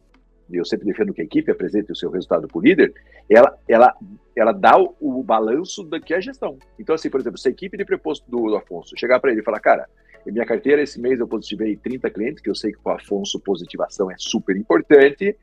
eu 0.56 0.64
sempre 0.64 0.86
defendo 0.86 1.12
que 1.12 1.20
a 1.20 1.24
equipe 1.24 1.50
apresente 1.50 1.92
o 1.92 1.96
seu 1.96 2.10
resultado 2.10 2.48
para 2.48 2.58
o 2.58 2.62
líder, 2.62 2.94
ela, 3.28 3.56
ela, 3.68 3.94
ela 4.34 4.52
dá 4.52 4.78
o, 4.78 4.94
o 5.00 5.22
balanço 5.22 5.82
do 5.82 6.00
que 6.00 6.14
é 6.14 6.16
a 6.16 6.20
gestão. 6.20 6.58
Então, 6.78 6.94
assim, 6.94 7.10
por 7.10 7.20
exemplo, 7.20 7.38
se 7.38 7.48
a 7.48 7.50
equipe 7.50 7.76
de 7.76 7.84
preposto 7.84 8.28
do, 8.30 8.48
do 8.48 8.56
Afonso 8.56 8.94
chegar 8.96 9.20
para 9.20 9.30
ele 9.30 9.40
e 9.40 9.44
falar, 9.44 9.60
cara, 9.60 9.88
minha 10.26 10.46
carteira 10.46 10.82
esse 10.82 11.00
mês 11.00 11.20
eu 11.20 11.28
positivei 11.28 11.76
30 11.76 12.10
clientes, 12.10 12.42
que 12.42 12.50
eu 12.50 12.54
sei 12.54 12.72
que 12.72 12.78
para 12.78 12.94
o 12.94 12.96
Afonso 12.96 13.40
positivação 13.40 14.10
é 14.10 14.14
super 14.18 14.56
importante, 14.56 15.36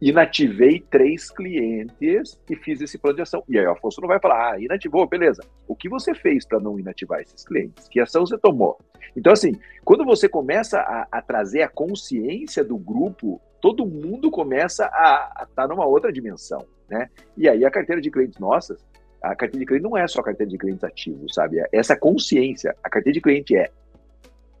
inativei 0.00 0.80
três 0.80 1.30
clientes 1.30 2.38
e 2.48 2.56
fiz 2.56 2.80
esse 2.80 2.98
plano 2.98 3.16
de 3.16 3.22
ação. 3.22 3.42
E 3.48 3.58
aí 3.58 3.66
o 3.66 3.72
Afonso 3.72 4.00
não 4.00 4.08
vai 4.08 4.20
falar, 4.20 4.52
ah, 4.52 4.60
inativou, 4.60 5.06
beleza. 5.06 5.42
O 5.66 5.74
que 5.74 5.88
você 5.88 6.14
fez 6.14 6.46
para 6.46 6.60
não 6.60 6.78
inativar 6.78 7.20
esses 7.20 7.44
clientes? 7.44 7.88
Que 7.88 8.00
ação 8.00 8.24
você 8.24 8.38
tomou? 8.38 8.78
Então, 9.16 9.32
assim, 9.32 9.58
quando 9.84 10.04
você 10.04 10.28
começa 10.28 10.78
a, 10.80 11.08
a 11.10 11.22
trazer 11.22 11.62
a 11.62 11.68
consciência 11.68 12.62
do 12.62 12.78
grupo, 12.78 13.40
todo 13.60 13.86
mundo 13.86 14.30
começa 14.30 14.86
a 14.86 15.44
estar 15.48 15.62
tá 15.62 15.68
numa 15.68 15.86
outra 15.86 16.12
dimensão, 16.12 16.64
né? 16.88 17.08
E 17.36 17.48
aí 17.48 17.64
a 17.64 17.70
carteira 17.70 18.00
de 18.00 18.10
clientes 18.10 18.38
nossas, 18.38 18.84
a 19.22 19.34
carteira 19.34 19.60
de 19.60 19.66
cliente 19.66 19.84
não 19.84 19.96
é 19.96 20.06
só 20.06 20.20
a 20.20 20.24
carteira 20.24 20.50
de 20.50 20.58
clientes 20.58 20.84
ativos, 20.84 21.34
sabe? 21.34 21.58
É 21.58 21.68
essa 21.72 21.96
consciência, 21.96 22.74
a 22.82 22.88
carteira 22.88 23.14
de 23.14 23.20
cliente 23.20 23.56
é 23.56 23.70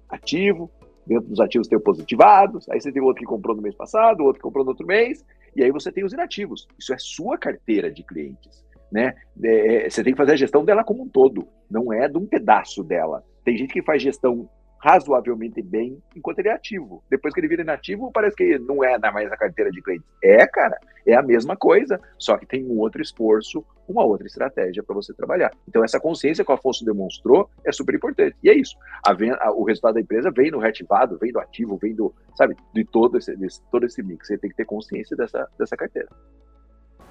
ativo, 0.08 0.70
dentro 1.06 1.28
dos 1.28 1.40
ativos 1.40 1.68
tem 1.68 1.78
o 1.78 1.80
positivados, 1.80 2.68
aí 2.68 2.80
você 2.80 2.92
tem 2.92 3.00
o 3.00 3.06
outro 3.06 3.20
que 3.20 3.26
comprou 3.26 3.56
no 3.56 3.62
mês 3.62 3.74
passado, 3.74 4.20
o 4.20 4.24
outro 4.24 4.40
que 4.40 4.42
comprou 4.42 4.64
no 4.64 4.70
outro 4.70 4.86
mês, 4.86 5.24
e 5.56 5.64
aí 5.64 5.70
você 5.70 5.90
tem 5.90 6.04
os 6.04 6.12
inativos. 6.12 6.68
Isso 6.78 6.92
é 6.92 6.98
sua 6.98 7.38
carteira 7.38 7.90
de 7.90 8.02
clientes. 8.02 8.64
Né? 8.92 9.14
É, 9.42 9.86
é, 9.86 9.90
você 9.90 10.02
tem 10.02 10.12
que 10.12 10.16
fazer 10.16 10.32
a 10.32 10.36
gestão 10.36 10.64
dela 10.64 10.84
como 10.84 11.02
um 11.02 11.08
todo, 11.08 11.46
não 11.70 11.92
é 11.92 12.08
de 12.08 12.16
um 12.16 12.26
pedaço 12.26 12.82
dela. 12.82 13.22
Tem 13.44 13.56
gente 13.56 13.72
que 13.72 13.82
faz 13.82 14.02
gestão 14.02 14.48
razoavelmente 14.78 15.60
bem 15.60 16.00
enquanto 16.14 16.38
ele 16.38 16.48
é 16.48 16.52
ativo. 16.52 17.02
Depois 17.10 17.34
que 17.34 17.40
ele 17.40 17.48
vira 17.48 17.62
inativo, 17.62 18.10
parece 18.12 18.36
que 18.36 18.58
não 18.58 18.82
é 18.82 18.98
mais 19.10 19.30
a 19.30 19.36
carteira 19.36 19.70
de 19.70 19.82
clientes. 19.82 20.06
É, 20.22 20.46
cara, 20.46 20.78
é 21.06 21.14
a 21.14 21.22
mesma 21.22 21.56
coisa, 21.56 22.00
só 22.18 22.36
que 22.36 22.46
tem 22.46 22.64
um 22.64 22.78
outro 22.78 23.02
esforço, 23.02 23.64
uma 23.88 24.04
outra 24.04 24.26
estratégia 24.26 24.82
para 24.82 24.94
você 24.94 25.12
trabalhar. 25.14 25.50
Então, 25.66 25.82
essa 25.82 25.98
consciência 25.98 26.44
que 26.44 26.50
o 26.50 26.54
Afonso 26.54 26.84
demonstrou 26.84 27.50
é 27.64 27.72
super 27.72 27.94
importante. 27.94 28.36
E 28.42 28.50
é 28.50 28.54
isso. 28.54 28.76
A, 29.04 29.12
a, 29.46 29.52
o 29.52 29.64
resultado 29.64 29.94
da 29.94 30.00
empresa 30.00 30.30
vem 30.30 30.50
no 30.50 30.58
reativado, 30.58 31.18
vem 31.18 31.32
do 31.32 31.40
ativo, 31.40 31.76
vem 31.76 31.94
do, 31.94 32.14
sabe, 32.36 32.54
de 32.74 32.84
todo 32.84 33.18
esse, 33.18 33.34
desse, 33.36 33.60
todo 33.70 33.86
esse 33.86 34.02
mix. 34.02 34.26
Você 34.26 34.38
tem 34.38 34.50
que 34.50 34.56
ter 34.56 34.64
consciência 34.64 35.16
dessa, 35.16 35.48
dessa 35.58 35.76
carteira. 35.76 36.08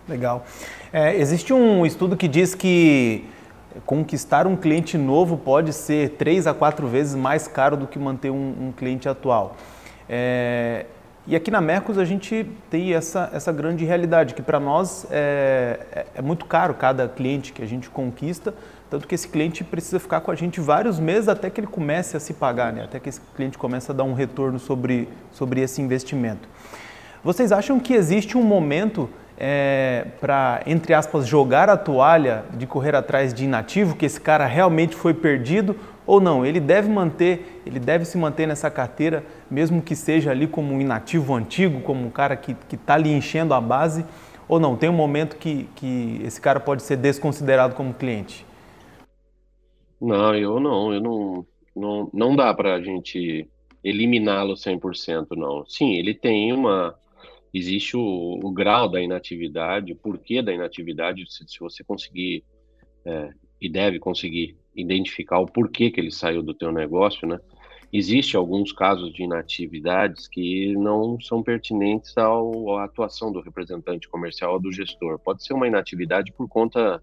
Legal. 0.08 0.46
É, 0.94 1.16
existe 1.18 1.52
um 1.52 1.86
estudo 1.86 2.16
que 2.16 2.28
diz 2.28 2.56
que 2.56 3.26
conquistar 3.86 4.48
um 4.48 4.56
cliente 4.56 4.98
novo 4.98 5.38
pode 5.38 5.74
ser 5.74 6.12
três 6.12 6.48
a 6.48 6.54
quatro 6.54 6.88
vezes 6.88 7.16
mais 7.16 7.48
caro 7.48 7.78
do 7.78 7.88
que 7.88 8.00
manter 8.00 8.30
um, 8.30 8.68
um 8.68 8.72
cliente 8.72 9.08
atual. 9.08 9.56
É, 10.10 10.86
e 11.30 11.36
aqui 11.36 11.52
na 11.52 11.60
Mercos 11.60 11.98
a 11.98 12.06
gente 12.06 12.50
tem 12.70 12.94
essa, 12.94 13.30
essa 13.34 13.52
grande 13.52 13.84
realidade, 13.84 14.34
que 14.34 14.42
para 14.42 14.62
nós 14.62 15.06
é, 15.12 15.80
é, 15.92 16.06
é, 16.16 16.22
muito 16.22 16.46
caro 16.46 16.74
cada 16.74 17.06
cliente 17.10 17.52
que 17.52 17.62
a 17.62 17.66
gente 17.66 17.90
conquista, 17.90 18.54
tanto 18.90 19.06
que 19.06 19.14
esse 19.14 19.28
cliente 19.28 19.62
precisa 19.62 20.00
ficar 20.00 20.22
com 20.22 20.32
a 20.32 20.36
gente 20.36 20.62
vários 20.62 21.02
meses 21.02 21.28
até 21.28 21.50
que 21.50 21.60
ele 21.60 21.68
comece 21.68 22.16
a 22.16 22.20
se 22.22 22.34
pagar, 22.34 22.72
né? 22.72 22.86
até 22.86 22.98
que 22.98 23.10
esse 23.10 23.20
cliente 23.36 23.58
comece 23.58 23.92
a 23.92 23.94
dar 23.94 24.06
um 24.06 24.14
retorno 24.14 24.58
sobre, 24.58 25.10
sobre 25.34 25.60
esse 25.60 25.82
investimento. 25.82 26.48
Vocês 27.22 27.52
acham 27.52 27.78
que 27.78 27.94
existe 27.94 28.38
um 28.38 28.44
momento 28.44 29.10
é, 29.38 30.08
para, 30.20 30.64
entre 30.66 30.94
aspas, 30.94 31.28
jogar 31.28 31.70
a 31.70 31.78
toalha 31.78 32.44
de 32.54 32.66
correr 32.66 32.96
atrás 32.96 33.34
de 33.34 33.46
inativo, 33.46 33.96
que 33.96 34.06
esse 34.06 34.20
cara 34.20 34.46
realmente 34.46 34.96
foi 34.96 35.14
perdido, 35.14 35.76
ou 36.06 36.20
não? 36.20 36.46
Ele 36.46 36.60
deve 36.60 36.90
manter, 36.90 37.62
ele 37.66 37.80
deve 37.80 38.06
se 38.06 38.18
manter 38.18 38.48
nessa 38.48 38.72
carteira, 38.72 39.24
mesmo 39.52 39.82
que 39.82 39.96
seja 39.96 40.32
ali 40.32 40.48
como 40.48 40.74
um 40.74 40.82
inativo 40.82 41.36
antigo, 41.36 41.82
como 41.82 42.06
um 42.06 42.10
cara 42.10 42.36
que 42.36 42.56
está 42.74 42.96
ali 42.96 43.12
enchendo 43.12 43.54
a 43.54 43.62
base, 43.62 44.06
ou 44.48 44.60
não? 44.60 44.76
Tem 44.76 44.90
um 44.90 44.94
momento 44.94 45.36
que, 45.36 45.70
que 45.76 46.22
esse 46.24 46.42
cara 46.42 46.60
pode 46.60 46.82
ser 46.82 46.96
desconsiderado 46.96 47.76
como 47.76 47.94
cliente? 47.94 48.46
Não, 50.02 50.34
eu 50.36 50.60
não, 50.60 50.94
eu 50.94 51.02
não, 51.02 51.46
não, 51.76 52.10
não 52.14 52.36
dá 52.36 52.54
para 52.54 52.76
a 52.76 52.82
gente 52.82 53.48
eliminá-lo 53.84 54.54
100%, 54.54 55.28
não. 55.36 55.66
Sim, 55.68 55.94
ele 55.96 56.14
tem 56.14 56.54
uma, 56.54 56.96
existe 57.54 57.96
o, 57.96 58.40
o, 58.44 58.52
grau 58.52 58.90
da 58.90 59.02
inatividade, 59.02 59.94
o 59.94 59.96
porquê 59.96 60.42
da 60.42 60.54
inatividade, 60.54 61.26
se, 61.32 61.48
se 61.48 61.60
você 61.60 61.84
conseguir 61.84 62.44
é, 63.06 63.30
e 63.60 63.70
deve 63.70 64.00
conseguir 64.00 64.56
identificar 64.76 65.40
o 65.40 65.46
porquê 65.46 65.90
que 65.90 66.00
ele 66.00 66.12
saiu 66.12 66.44
do 66.44 66.54
teu 66.54 66.72
negócio, 66.72 67.28
né? 67.28 67.40
Existe 67.92 68.36
alguns 68.36 68.74
casos 68.74 69.14
de 69.14 69.24
inatividades 69.24 70.28
que 70.28 70.76
não 70.76 71.20
são 71.22 71.42
pertinentes 71.42 72.18
ao, 72.18 72.78
à 72.78 72.84
atuação 72.84 73.32
do 73.32 73.40
representante 73.40 74.10
comercial 74.10 74.54
ou 74.54 74.60
do 74.60 74.74
gestor. 74.74 75.18
Pode 75.18 75.44
ser 75.44 75.54
uma 75.54 75.68
inatividade 75.68 76.34
por 76.34 76.50
conta 76.50 77.02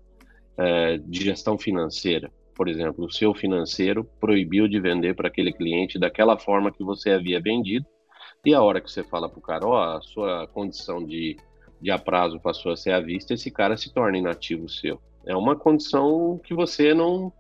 é, 0.58 0.98
de 0.98 1.24
gestão 1.24 1.56
financeira. 1.56 2.30
Por 2.54 2.68
exemplo, 2.68 3.06
o 3.06 3.10
seu 3.10 3.34
financeiro 3.34 4.04
proibiu 4.20 4.68
de 4.68 4.78
vender 4.78 5.14
para 5.14 5.28
aquele 5.28 5.52
cliente 5.52 5.98
daquela 5.98 6.38
forma 6.38 6.70
que 6.70 6.84
você 6.84 7.10
havia 7.10 7.40
vendido 7.40 7.86
e 8.44 8.54
a 8.54 8.62
hora 8.62 8.80
que 8.80 8.90
você 8.90 9.02
fala 9.02 9.28
para 9.28 9.38
o 9.38 9.42
cara, 9.42 9.66
ó, 9.66 9.96
a 9.96 10.00
sua 10.02 10.46
condição 10.48 11.04
de, 11.04 11.36
de 11.80 11.90
aprazo 11.90 12.38
passou 12.38 12.72
a 12.72 12.76
ser 12.76 12.92
à 12.92 13.00
vista, 13.00 13.32
esse 13.32 13.50
cara 13.50 13.76
se 13.76 13.92
torna 13.92 14.18
inativo 14.18 14.68
seu. 14.68 15.00
É 15.24 15.34
uma 15.34 15.56
condição 15.56 16.38
que 16.44 16.52
você 16.52 16.92
não, 16.92 17.32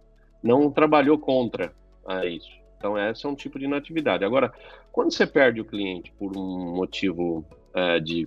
não 0.42 0.70
trabalhou 0.70 1.18
contra 1.18 1.72
a 2.06 2.24
isso. 2.24 2.50
Então, 2.78 2.98
esse 2.98 3.26
é 3.26 3.28
um 3.28 3.34
tipo 3.34 3.58
de 3.58 3.66
inatividade. 3.66 4.24
Agora, 4.24 4.52
quando 4.92 5.12
você 5.12 5.26
perde 5.26 5.60
o 5.60 5.64
cliente 5.64 6.12
por 6.18 6.36
um 6.36 6.74
motivo 6.74 7.44
é, 7.74 8.00
de 8.00 8.26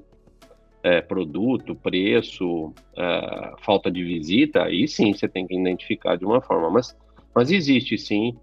é, 0.84 1.02
produto, 1.02 1.76
preço, 1.76 2.74
é, 2.96 3.54
falta 3.60 3.90
de 3.90 4.04
visita, 4.04 4.64
aí 4.64 4.88
sim 4.88 5.14
você 5.14 5.28
tem 5.28 5.48
que 5.48 5.56
identificar 5.56 6.16
de 6.16 6.26
uma 6.26 6.42
forma. 6.42 6.70
Mas, 6.70 6.96
mas 7.34 7.52
existe 7.52 7.98
sim 7.98 8.38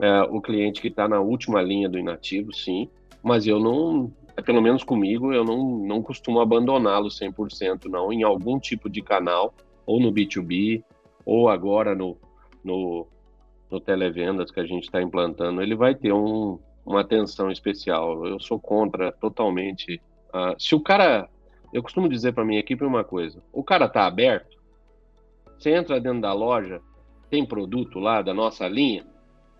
é, 0.00 0.22
o 0.22 0.40
cliente 0.40 0.80
que 0.80 0.88
está 0.88 1.08
na 1.08 1.20
última 1.20 1.62
linha 1.62 1.88
do 1.88 1.98
inativo, 1.98 2.52
sim 2.52 2.88
mas 3.22 3.46
eu 3.46 3.58
não, 3.58 4.12
pelo 4.44 4.60
menos 4.60 4.82
comigo, 4.82 5.32
eu 5.32 5.44
não, 5.44 5.78
não 5.78 6.02
costumo 6.02 6.40
abandoná-lo 6.40 7.08
100%, 7.08 7.86
não, 7.86 8.12
em 8.12 8.22
algum 8.22 8.58
tipo 8.58 8.88
de 8.88 9.02
canal, 9.02 9.54
ou 9.86 10.00
no 10.00 10.12
B2B, 10.12 10.82
ou 11.24 11.48
agora 11.48 11.94
no, 11.94 12.16
no, 12.64 13.06
no 13.70 13.80
televendas 13.80 14.50
que 14.50 14.60
a 14.60 14.66
gente 14.66 14.84
está 14.84 15.02
implantando, 15.02 15.62
ele 15.62 15.74
vai 15.74 15.94
ter 15.94 16.12
um, 16.12 16.58
uma 16.84 17.00
atenção 17.00 17.50
especial. 17.50 18.26
Eu 18.26 18.40
sou 18.40 18.58
contra 18.58 19.12
totalmente. 19.12 20.00
Uh, 20.28 20.54
se 20.58 20.74
o 20.74 20.80
cara. 20.80 21.28
Eu 21.72 21.84
costumo 21.84 22.08
dizer 22.08 22.32
para 22.32 22.44
minha 22.44 22.58
equipe 22.58 22.84
uma 22.84 23.04
coisa: 23.04 23.42
o 23.52 23.62
cara 23.62 23.86
está 23.86 24.06
aberto, 24.06 24.58
você 25.56 25.70
entra 25.70 26.00
dentro 26.00 26.20
da 26.20 26.32
loja, 26.32 26.80
tem 27.28 27.46
produto 27.46 28.00
lá 28.00 28.22
da 28.22 28.34
nossa 28.34 28.66
linha, 28.66 29.06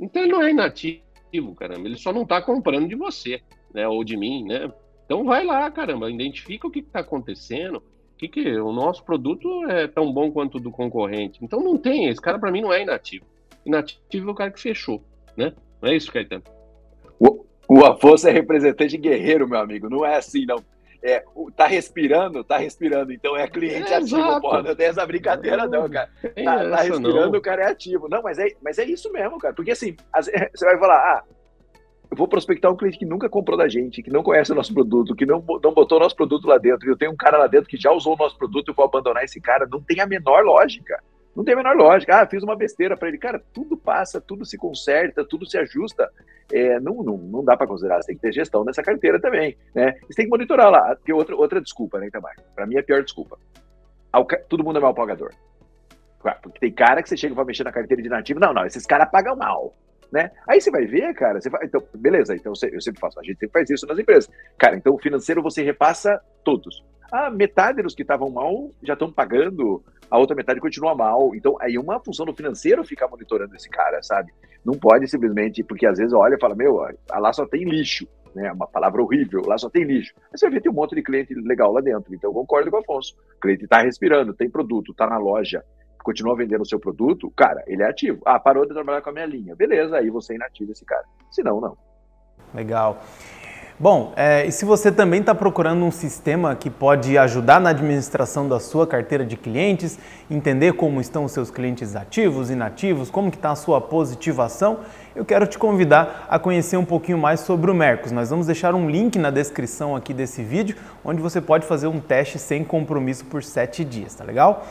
então 0.01 0.23
ele 0.23 0.33
não 0.33 0.43
é 0.43 0.51
inativo 0.51 1.10
caramba. 1.55 1.87
Ele 1.87 1.97
só 1.97 2.13
não 2.13 2.23
está 2.23 2.41
comprando 2.43 2.89
de 2.89 2.95
você, 2.95 3.41
né? 3.73 3.87
Ou 3.87 4.03
de 4.03 4.17
mim, 4.17 4.45
né? 4.45 4.71
Então 5.05 5.25
vai 5.25 5.45
lá, 5.45 5.71
caramba, 5.71 6.11
identifica 6.11 6.67
o 6.67 6.71
que 6.71 6.81
está 6.81 7.01
acontecendo. 7.01 7.83
Que, 8.17 8.29
que 8.29 8.61
o 8.61 8.71
nosso 8.71 9.03
produto 9.03 9.65
é 9.71 9.87
tão 9.87 10.13
bom 10.13 10.31
quanto 10.31 10.59
o 10.59 10.61
do 10.61 10.71
concorrente. 10.71 11.39
Então 11.43 11.61
não 11.61 11.79
tem, 11.79 12.09
esse 12.09 12.21
cara 12.21 12.39
para 12.39 12.53
mim 12.53 12.61
não 12.61 12.73
é 12.73 12.83
inativo. 12.83 13.25
Inativo 13.65 14.29
é 14.29 14.33
o 14.33 14.35
cara 14.35 14.51
que 14.51 14.61
fechou, 14.61 15.03
né? 15.37 15.55
Não 15.81 15.91
é 15.91 15.97
isso, 15.97 16.13
Caetano? 16.13 16.43
O, 17.19 17.45
o 17.67 17.85
Afonso 17.85 18.29
é 18.29 18.31
representante 18.31 18.97
guerreiro, 18.99 19.49
meu 19.49 19.59
amigo. 19.59 19.89
Não 19.89 20.05
é 20.05 20.17
assim, 20.17 20.45
não. 20.45 20.63
É, 21.03 21.25
tá 21.57 21.67
respirando, 21.67 22.45
tá 22.45 22.59
respirando, 22.59 23.11
então 23.11 23.35
é 23.35 23.49
cliente 23.49 23.91
é, 23.91 23.97
ativo, 23.97 24.21
exato. 24.21 24.41
porra, 24.43 24.63
não 24.63 24.77
tem 24.77 24.87
essa 24.87 25.07
brincadeira 25.07 25.67
não, 25.67 25.89
cara. 25.89 26.11
Tá, 26.45 26.71
tá 26.71 26.83
respirando, 26.83 27.33
não. 27.33 27.39
o 27.39 27.43
cara 27.43 27.63
é 27.63 27.71
ativo. 27.71 28.07
Não, 28.09 28.23
mas 28.23 28.39
é, 28.39 28.49
mas 28.63 28.79
é 28.79 28.85
isso 28.85 29.11
mesmo, 29.11 29.39
cara, 29.39 29.55
porque 29.55 29.71
assim, 29.71 29.97
você 30.15 30.65
vai 30.65 30.79
falar, 30.79 30.97
ah, 30.97 31.25
eu 32.11 32.17
vou 32.17 32.27
prospectar 32.27 32.71
um 32.71 32.77
cliente 32.77 32.99
que 32.99 33.07
nunca 33.07 33.29
comprou 33.29 33.57
da 33.57 33.69
gente, 33.69 34.03
que 34.03 34.11
não 34.11 34.23
conhece 34.23 34.51
o 34.53 34.55
nosso 34.55 34.75
produto, 34.75 35.15
que 35.15 35.25
não, 35.25 35.43
não 35.63 35.73
botou 35.73 35.97
o 35.97 36.01
nosso 36.01 36.17
produto 36.17 36.47
lá 36.47 36.59
dentro, 36.59 36.87
e 36.87 36.91
eu 36.91 36.99
tenho 36.99 37.13
um 37.13 37.17
cara 37.17 37.39
lá 37.39 37.47
dentro 37.47 37.69
que 37.69 37.77
já 37.77 37.93
usou 37.93 38.15
o 38.15 38.19
nosso 38.19 38.37
produto, 38.37 38.69
eu 38.69 38.75
vou 38.75 38.85
abandonar 38.85 39.25
esse 39.25 39.41
cara, 39.41 39.67
não 39.71 39.81
tem 39.81 40.01
a 40.01 40.07
menor 40.07 40.45
lógica. 40.45 41.01
Não 41.41 41.45
tem 41.45 41.55
a 41.55 41.57
menor 41.57 41.75
lógica. 41.75 42.21
Ah, 42.21 42.27
fiz 42.27 42.43
uma 42.43 42.55
besteira 42.55 42.99
para 42.99 43.09
ele. 43.09 43.17
Cara, 43.17 43.43
tudo 43.55 43.75
passa, 43.75 44.21
tudo 44.21 44.45
se 44.45 44.59
conserta, 44.59 45.25
tudo 45.25 45.49
se 45.49 45.57
ajusta. 45.57 46.07
É, 46.53 46.79
não, 46.79 47.03
não, 47.03 47.17
não 47.17 47.43
dá 47.43 47.57
para 47.57 47.67
considerar, 47.67 48.03
você 48.03 48.09
tem 48.09 48.17
que 48.17 48.21
ter 48.21 48.33
gestão 48.35 48.63
nessa 48.63 48.83
carteira 48.83 49.19
também. 49.19 49.57
Né? 49.75 49.97
Você 50.03 50.17
tem 50.17 50.27
que 50.27 50.31
monitorar 50.31 50.71
lá. 50.71 50.95
Tem 50.97 51.15
outra, 51.15 51.35
outra 51.35 51.59
desculpa, 51.59 51.99
né, 51.99 52.09
Itamar? 52.09 52.35
Para 52.55 52.67
mim 52.67 52.77
é 52.77 52.81
a 52.81 52.83
pior 52.83 53.03
desculpa. 53.03 53.39
Todo 54.51 54.63
mundo 54.63 54.81
é 54.81 54.83
mal 54.83 54.93
pagador. 54.93 55.31
Porque 56.43 56.61
tem 56.61 56.73
cara 56.73 57.03
que 57.03 57.09
você 57.09 57.17
chega 57.17 57.35
para 57.35 57.47
mexer 57.47 57.65
na 57.65 57.73
carteira 57.73 58.03
de 58.03 58.11
nativo, 58.11 58.39
não, 58.39 58.53
não, 58.53 58.67
esses 58.67 58.85
caras 58.85 59.11
pagam 59.11 59.35
mal. 59.35 59.75
Né? 60.13 60.31
Aí 60.47 60.61
você 60.61 60.71
vai 60.71 60.85
ver, 60.85 61.15
cara, 61.15 61.41
você 61.41 61.49
vai, 61.49 61.65
então, 61.65 61.83
beleza, 61.95 62.37
então 62.37 62.53
eu 62.71 62.81
sempre 62.83 63.01
faço, 63.01 63.19
a 63.19 63.23
gente 63.23 63.39
sempre 63.39 63.53
faz 63.55 63.71
isso 63.71 63.87
nas 63.87 63.99
empresas. 63.99 64.31
Cara, 64.59 64.77
então 64.77 64.95
o 64.95 64.99
financeiro 64.99 65.43
você 65.43 65.63
repassa 65.63 66.21
todos. 66.45 66.85
Ah, 67.11 67.31
metade 67.31 67.83
dos 67.83 67.95
que 67.95 68.03
estavam 68.03 68.29
mal 68.29 68.71
já 68.83 68.93
estão 68.93 69.11
pagando, 69.11 69.83
a 70.11 70.19
outra 70.19 70.35
metade 70.35 70.61
continua 70.61 70.95
mal. 70.95 71.35
Então, 71.35 71.57
aí 71.61 71.79
uma 71.79 72.01
função 72.01 72.27
do 72.27 72.35
financeiro 72.35 72.85
ficar 72.85 73.09
monitorando 73.09 73.55
esse 73.55 73.69
cara, 73.69 74.03
sabe? 74.03 74.33
Não 74.65 74.75
pode 74.75 75.09
simplesmente, 75.09 75.63
porque 75.63 75.87
às 75.87 75.99
vezes 75.99 76.13
olha 76.13 76.35
e 76.35 76.41
fala, 76.41 76.55
meu, 76.55 76.81
lá 77.11 77.33
só 77.33 77.47
tem 77.47 77.65
lixo, 77.65 78.07
né? 78.35 78.53
Uma 78.53 78.67
palavra 78.67 79.03
horrível, 79.03 79.43
lá 79.47 79.57
só 79.57 79.71
tem 79.71 79.85
lixo. 79.85 80.13
Aí 80.17 80.39
você 80.39 80.51
vê 80.51 80.61
tem 80.61 80.71
um 80.71 80.75
monte 80.75 80.95
de 80.95 81.03
cliente 81.03 81.35
legal 81.35 81.73
lá 81.73 81.81
dentro. 81.81 82.15
Então, 82.15 82.31
eu 82.31 82.35
concordo 82.35 82.71
com 82.71 82.79
o 82.79 82.81
Afonso. 82.81 83.15
O 83.37 83.41
cliente 83.41 83.65
está 83.65 83.83
respirando, 83.83 84.35
tem 84.35 84.51
produto, 84.51 84.93
está 84.93 85.07
na 85.07 85.19
loja, 85.19 85.65
continua 86.03 86.37
vendendo 86.37 86.63
o 86.63 86.67
seu 86.67 86.81
produto, 86.81 87.31
cara, 87.37 87.63
ele 87.67 87.83
é 87.83 87.87
ativo. 87.89 88.21
Ah, 88.27 88.39
parou 88.39 88.67
de 88.67 88.75
trabalhar 88.75 89.03
com 89.03 89.11
a 89.11 89.13
minha 89.13 89.27
linha. 89.27 89.55
Beleza, 89.55 89.97
aí 89.97 90.11
você 90.11 90.35
inativa 90.35 90.73
esse 90.73 90.85
cara. 90.85 91.05
Se 91.31 91.43
não, 91.43 91.61
não. 91.61 91.77
Legal. 92.55 93.01
Bom, 93.83 94.13
é, 94.15 94.45
e 94.45 94.53
se 94.53 94.67
você 94.67 94.93
também 94.93 95.21
está 95.21 95.35
procurando 95.35 95.83
um 95.83 95.91
sistema 95.91 96.55
que 96.55 96.69
pode 96.69 97.17
ajudar 97.17 97.59
na 97.59 97.71
administração 97.71 98.47
da 98.47 98.61
sua 98.61 98.87
carteira 98.87 99.25
de 99.25 99.39
clientes, 99.39 99.99
entender 100.31 100.75
como 100.75 101.01
estão 101.01 101.25
os 101.25 101.33
seus 101.33 101.51
clientes 101.51 101.97
ativos, 101.97 102.51
inativos, 102.51 103.09
como 103.09 103.31
que 103.31 103.39
está 103.39 103.53
a 103.53 103.57
sua 103.57 103.81
positivação, 103.81 104.81
eu 105.17 105.25
quero 105.25 105.47
te 105.47 105.59
convidar 105.59 106.27
a 106.29 106.39
conhecer 106.39 106.77
um 106.77 106.85
pouquinho 106.85 107.17
mais 107.17 107.41
sobre 107.41 107.71
o 107.71 107.75
Mercos. 107.75 108.13
Nós 108.13 108.29
vamos 108.29 108.45
deixar 108.45 108.75
um 108.75 108.87
link 108.87 109.19
na 109.19 109.31
descrição 109.31 109.97
aqui 109.97 110.13
desse 110.13 110.43
vídeo, 110.43 110.77
onde 111.03 111.23
você 111.23 111.41
pode 111.41 111.65
fazer 111.65 111.87
um 111.87 112.01
teste 112.01 112.39
sem 112.39 112.63
compromisso 112.63 113.25
por 113.25 113.43
sete 113.43 113.83
dias, 113.83 114.15
tá 114.15 114.25
legal? 114.25 114.63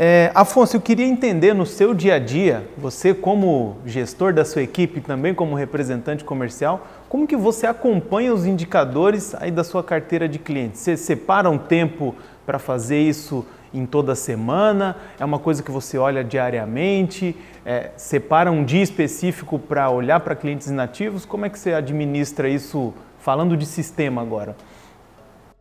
É, 0.00 0.30
Afonso, 0.32 0.76
eu 0.76 0.80
queria 0.80 1.04
entender 1.04 1.52
no 1.52 1.66
seu 1.66 1.92
dia 1.92 2.14
a 2.14 2.18
dia, 2.20 2.68
você 2.78 3.12
como 3.12 3.78
gestor 3.84 4.32
da 4.32 4.44
sua 4.44 4.62
equipe, 4.62 5.00
também 5.00 5.34
como 5.34 5.56
representante 5.56 6.22
comercial, 6.22 6.86
como 7.08 7.26
que 7.26 7.34
você 7.34 7.66
acompanha 7.66 8.32
os 8.32 8.46
indicadores 8.46 9.34
aí 9.34 9.50
da 9.50 9.64
sua 9.64 9.82
carteira 9.82 10.28
de 10.28 10.38
clientes? 10.38 10.82
Você 10.82 10.96
separa 10.96 11.50
um 11.50 11.58
tempo 11.58 12.14
para 12.46 12.60
fazer 12.60 13.00
isso 13.00 13.44
em 13.74 13.84
toda 13.84 14.14
semana? 14.14 14.94
É 15.18 15.24
uma 15.24 15.40
coisa 15.40 15.64
que 15.64 15.70
você 15.72 15.98
olha 15.98 16.22
diariamente? 16.22 17.34
É, 17.66 17.90
separa 17.96 18.52
um 18.52 18.64
dia 18.64 18.84
específico 18.84 19.58
para 19.58 19.90
olhar 19.90 20.20
para 20.20 20.36
clientes 20.36 20.68
inativos? 20.68 21.24
Como 21.24 21.44
é 21.44 21.48
que 21.48 21.58
você 21.58 21.72
administra 21.72 22.48
isso, 22.48 22.94
falando 23.18 23.56
de 23.56 23.66
sistema 23.66 24.22
agora? 24.22 24.54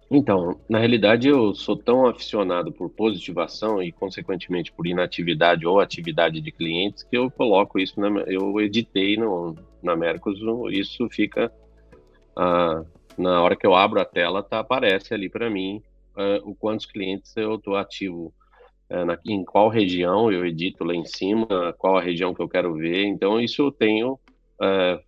Então, 0.10 0.58
na 0.70 0.80
realidade, 0.80 1.28
eu 1.28 1.54
sou 1.54 1.76
tão 1.76 2.06
aficionado 2.08 2.72
por 2.72 2.90
positivação 2.90 3.84
e, 3.84 3.92
consequentemente, 3.92 4.72
por 4.72 4.88
inatividade 4.88 5.66
ou 5.68 5.82
atividade 5.82 6.40
de 6.40 6.52
clientes 6.52 7.04
que 7.04 7.18
eu 7.18 7.30
coloco 7.30 7.78
isso, 7.78 8.00
na, 8.00 8.08
eu 8.22 8.60
editei 8.62 9.18
no, 9.18 9.54
na 9.84 9.98
Mercos, 9.98 10.40
isso 10.72 11.10
fica, 11.10 11.52
ah, 12.38 12.84
na 13.18 13.42
hora 13.42 13.56
que 13.56 13.68
eu 13.68 13.76
abro 13.76 14.00
a 14.00 14.06
tela, 14.06 14.42
tá, 14.42 14.60
aparece 14.60 15.14
ali 15.14 15.30
para 15.30 15.50
mim 15.50 15.82
ah, 16.16 16.40
o 16.44 16.56
quantos 16.56 16.86
clientes 16.86 17.36
eu 17.36 17.56
estou 17.56 17.76
ativo, 17.76 18.34
ah, 18.90 19.04
na, 19.04 19.20
em 19.26 19.44
qual 19.44 19.68
região 19.68 20.32
eu 20.32 20.46
edito 20.46 20.86
lá 20.86 20.96
em 20.96 21.06
cima, 21.06 21.76
qual 21.78 21.98
a 21.98 22.02
região 22.02 22.34
que 22.34 22.42
eu 22.42 22.48
quero 22.48 22.74
ver, 22.76 23.04
então 23.06 23.42
isso 23.42 23.62
eu 23.62 23.72
tenho 23.74 24.18
ah, 24.62 25.02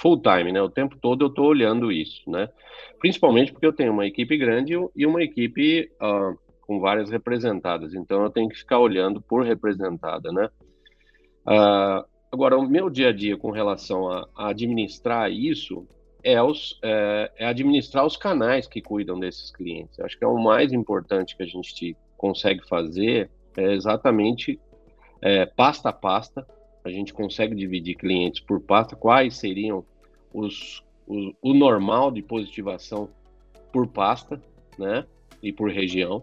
full 0.00 0.20
time, 0.20 0.52
né? 0.52 0.60
O 0.62 0.70
tempo 0.70 0.96
todo 1.00 1.24
eu 1.24 1.28
estou 1.28 1.46
olhando 1.46 1.90
isso, 1.90 2.28
né? 2.30 2.48
Principalmente 2.98 3.52
porque 3.52 3.66
eu 3.66 3.72
tenho 3.72 3.92
uma 3.92 4.06
equipe 4.06 4.36
grande 4.36 4.74
e 4.94 5.06
uma 5.06 5.22
equipe 5.22 5.90
uh, 6.00 6.38
com 6.62 6.80
várias 6.80 7.10
representadas, 7.10 7.94
então 7.94 8.22
eu 8.22 8.30
tenho 8.30 8.48
que 8.48 8.58
ficar 8.58 8.78
olhando 8.78 9.20
por 9.20 9.44
representada, 9.44 10.32
né? 10.32 10.48
Uh, 11.46 12.04
agora, 12.32 12.58
o 12.58 12.68
meu 12.68 12.90
dia 12.90 13.08
a 13.08 13.12
dia 13.12 13.36
com 13.36 13.50
relação 13.50 14.10
a, 14.10 14.28
a 14.36 14.48
administrar 14.48 15.30
isso 15.30 15.86
é, 16.26 16.42
os, 16.42 16.76
é, 16.82 17.30
é, 17.36 17.46
administrar 17.46 18.04
os 18.04 18.16
canais 18.16 18.66
que 18.66 18.82
cuidam 18.82 19.18
desses 19.20 19.48
clientes. 19.52 19.96
Eu 19.96 20.06
acho 20.06 20.18
que 20.18 20.24
é 20.24 20.28
o 20.28 20.36
mais 20.36 20.72
importante 20.72 21.36
que 21.36 21.42
a 21.44 21.46
gente 21.46 21.96
consegue 22.16 22.66
fazer 22.66 23.30
é 23.56 23.72
exatamente 23.72 24.60
é, 25.22 25.46
pasta 25.46 25.90
a 25.90 25.92
pasta, 25.92 26.44
a 26.86 26.90
gente 26.90 27.12
consegue 27.12 27.54
dividir 27.54 27.96
clientes 27.96 28.40
por 28.40 28.60
pasta, 28.60 28.94
quais 28.94 29.36
seriam 29.36 29.84
os, 30.32 30.84
o 31.06 31.52
normal 31.52 32.12
de 32.12 32.22
positivação 32.22 33.08
por 33.72 33.88
pasta, 33.88 34.40
né, 34.78 35.04
e 35.42 35.52
por 35.52 35.70
região. 35.70 36.22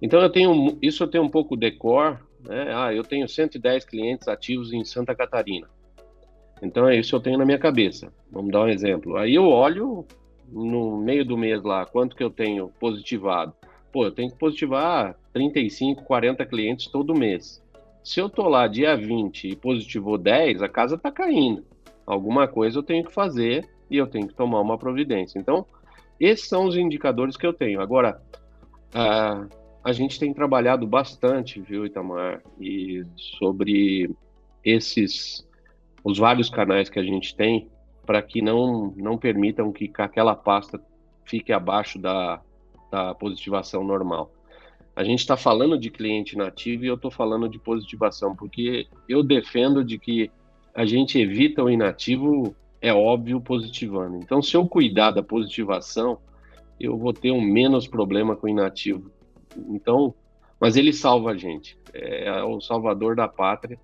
Então 0.00 0.20
eu 0.20 0.30
tenho 0.30 0.78
isso 0.82 1.02
eu 1.02 1.08
tenho 1.08 1.24
um 1.24 1.28
pouco 1.28 1.56
decor, 1.56 2.20
né? 2.46 2.72
Ah, 2.74 2.94
eu 2.94 3.02
tenho 3.02 3.28
110 3.28 3.84
clientes 3.84 4.28
ativos 4.28 4.72
em 4.72 4.84
Santa 4.84 5.14
Catarina. 5.14 5.68
Então 6.62 6.86
é 6.86 6.96
isso 6.96 7.16
eu 7.16 7.20
tenho 7.20 7.38
na 7.38 7.44
minha 7.44 7.58
cabeça. 7.58 8.12
Vamos 8.30 8.52
dar 8.52 8.62
um 8.62 8.68
exemplo. 8.68 9.16
Aí 9.16 9.34
eu 9.34 9.48
olho 9.48 10.04
no 10.50 10.98
meio 10.98 11.24
do 11.24 11.36
mês 11.36 11.62
lá 11.62 11.86
quanto 11.86 12.14
que 12.14 12.22
eu 12.22 12.30
tenho 12.30 12.68
positivado. 12.78 13.54
Pô, 13.90 14.04
eu 14.04 14.12
tenho 14.12 14.30
que 14.30 14.38
positivar 14.38 15.16
35, 15.32 16.04
40 16.04 16.44
clientes 16.44 16.86
todo 16.88 17.14
mês. 17.14 17.62
Se 18.02 18.20
eu 18.20 18.28
tô 18.28 18.48
lá 18.48 18.66
dia 18.66 18.96
20 18.96 19.48
e 19.48 19.56
positivou 19.56 20.16
10, 20.16 20.62
a 20.62 20.68
casa 20.68 20.96
tá 20.96 21.10
caindo. 21.10 21.64
Alguma 22.06 22.48
coisa 22.48 22.78
eu 22.78 22.82
tenho 22.82 23.04
que 23.04 23.12
fazer 23.12 23.68
e 23.90 23.96
eu 23.96 24.06
tenho 24.06 24.28
que 24.28 24.34
tomar 24.34 24.60
uma 24.60 24.78
providência. 24.78 25.38
Então, 25.38 25.66
esses 26.18 26.48
são 26.48 26.66
os 26.66 26.76
indicadores 26.76 27.36
que 27.36 27.46
eu 27.46 27.52
tenho. 27.52 27.80
Agora, 27.80 28.20
a, 28.94 29.46
a 29.84 29.92
gente 29.92 30.18
tem 30.18 30.32
trabalhado 30.32 30.86
bastante, 30.86 31.60
viu, 31.60 31.84
Itamar, 31.84 32.42
e 32.60 33.02
sobre 33.38 34.10
esses 34.64 35.46
os 36.02 36.18
vários 36.18 36.48
canais 36.48 36.88
que 36.88 36.98
a 36.98 37.02
gente 37.02 37.34
tem 37.36 37.68
para 38.06 38.22
que 38.22 38.40
não 38.40 38.94
não 38.96 39.18
permitam 39.18 39.72
que 39.72 39.90
aquela 39.98 40.34
pasta 40.34 40.80
fique 41.24 41.52
abaixo 41.52 41.98
da, 41.98 42.40
da 42.90 43.14
positivação 43.14 43.84
normal. 43.84 44.32
A 44.98 45.04
gente 45.04 45.20
está 45.20 45.36
falando 45.36 45.78
de 45.78 45.90
cliente 45.90 46.36
nativo 46.36 46.84
e 46.84 46.88
eu 46.88 46.96
estou 46.96 47.08
falando 47.08 47.48
de 47.48 47.56
positivação, 47.56 48.34
porque 48.34 48.88
eu 49.08 49.22
defendo 49.22 49.84
de 49.84 49.96
que 49.96 50.28
a 50.74 50.84
gente 50.84 51.20
evita 51.20 51.62
o 51.62 51.70
inativo, 51.70 52.52
é 52.82 52.92
óbvio, 52.92 53.40
positivando. 53.40 54.16
Então, 54.16 54.42
se 54.42 54.56
eu 54.56 54.66
cuidar 54.66 55.12
da 55.12 55.22
positivação, 55.22 56.18
eu 56.80 56.98
vou 56.98 57.12
ter 57.12 57.30
um 57.30 57.40
menos 57.40 57.86
problema 57.86 58.34
com 58.34 58.48
o 58.48 58.50
inativo. 58.50 59.08
Então, 59.68 60.12
mas 60.60 60.76
ele 60.76 60.92
salva 60.92 61.30
a 61.30 61.36
gente, 61.36 61.78
é 61.94 62.42
o 62.42 62.60
salvador 62.60 63.14
da 63.14 63.28
pátria. 63.28 63.78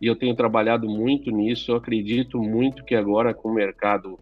E 0.00 0.06
eu 0.06 0.14
tenho 0.14 0.36
trabalhado 0.36 0.88
muito 0.88 1.32
nisso. 1.32 1.72
Eu 1.72 1.76
acredito 1.78 2.40
muito 2.40 2.84
que 2.84 2.94
agora, 2.94 3.34
com 3.34 3.48
o 3.48 3.54
mercado 3.54 4.20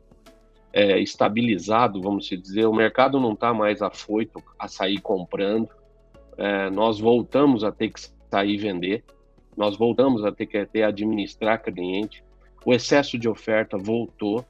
é, 0.72 0.98
estabilizado, 0.98 2.00
vamos 2.00 2.26
dizer, 2.26 2.64
o 2.64 2.72
mercado 2.72 3.20
não 3.20 3.34
está 3.34 3.52
mais 3.52 3.82
afoito 3.82 4.42
a 4.58 4.66
sair 4.66 4.98
comprando 4.98 5.68
é, 6.36 6.70
nós 6.70 6.98
voltamos 6.98 7.64
a 7.64 7.72
ter 7.72 7.90
que 7.90 8.00
sair 8.30 8.56
vender, 8.56 9.04
nós 9.56 9.76
voltamos 9.76 10.24
a 10.24 10.32
ter 10.32 10.46
que 10.46 10.64
ter 10.66 10.82
administrar 10.82 11.62
cliente, 11.62 12.24
o 12.64 12.72
excesso 12.72 13.18
de 13.18 13.28
oferta 13.28 13.76
voltou 13.76 14.44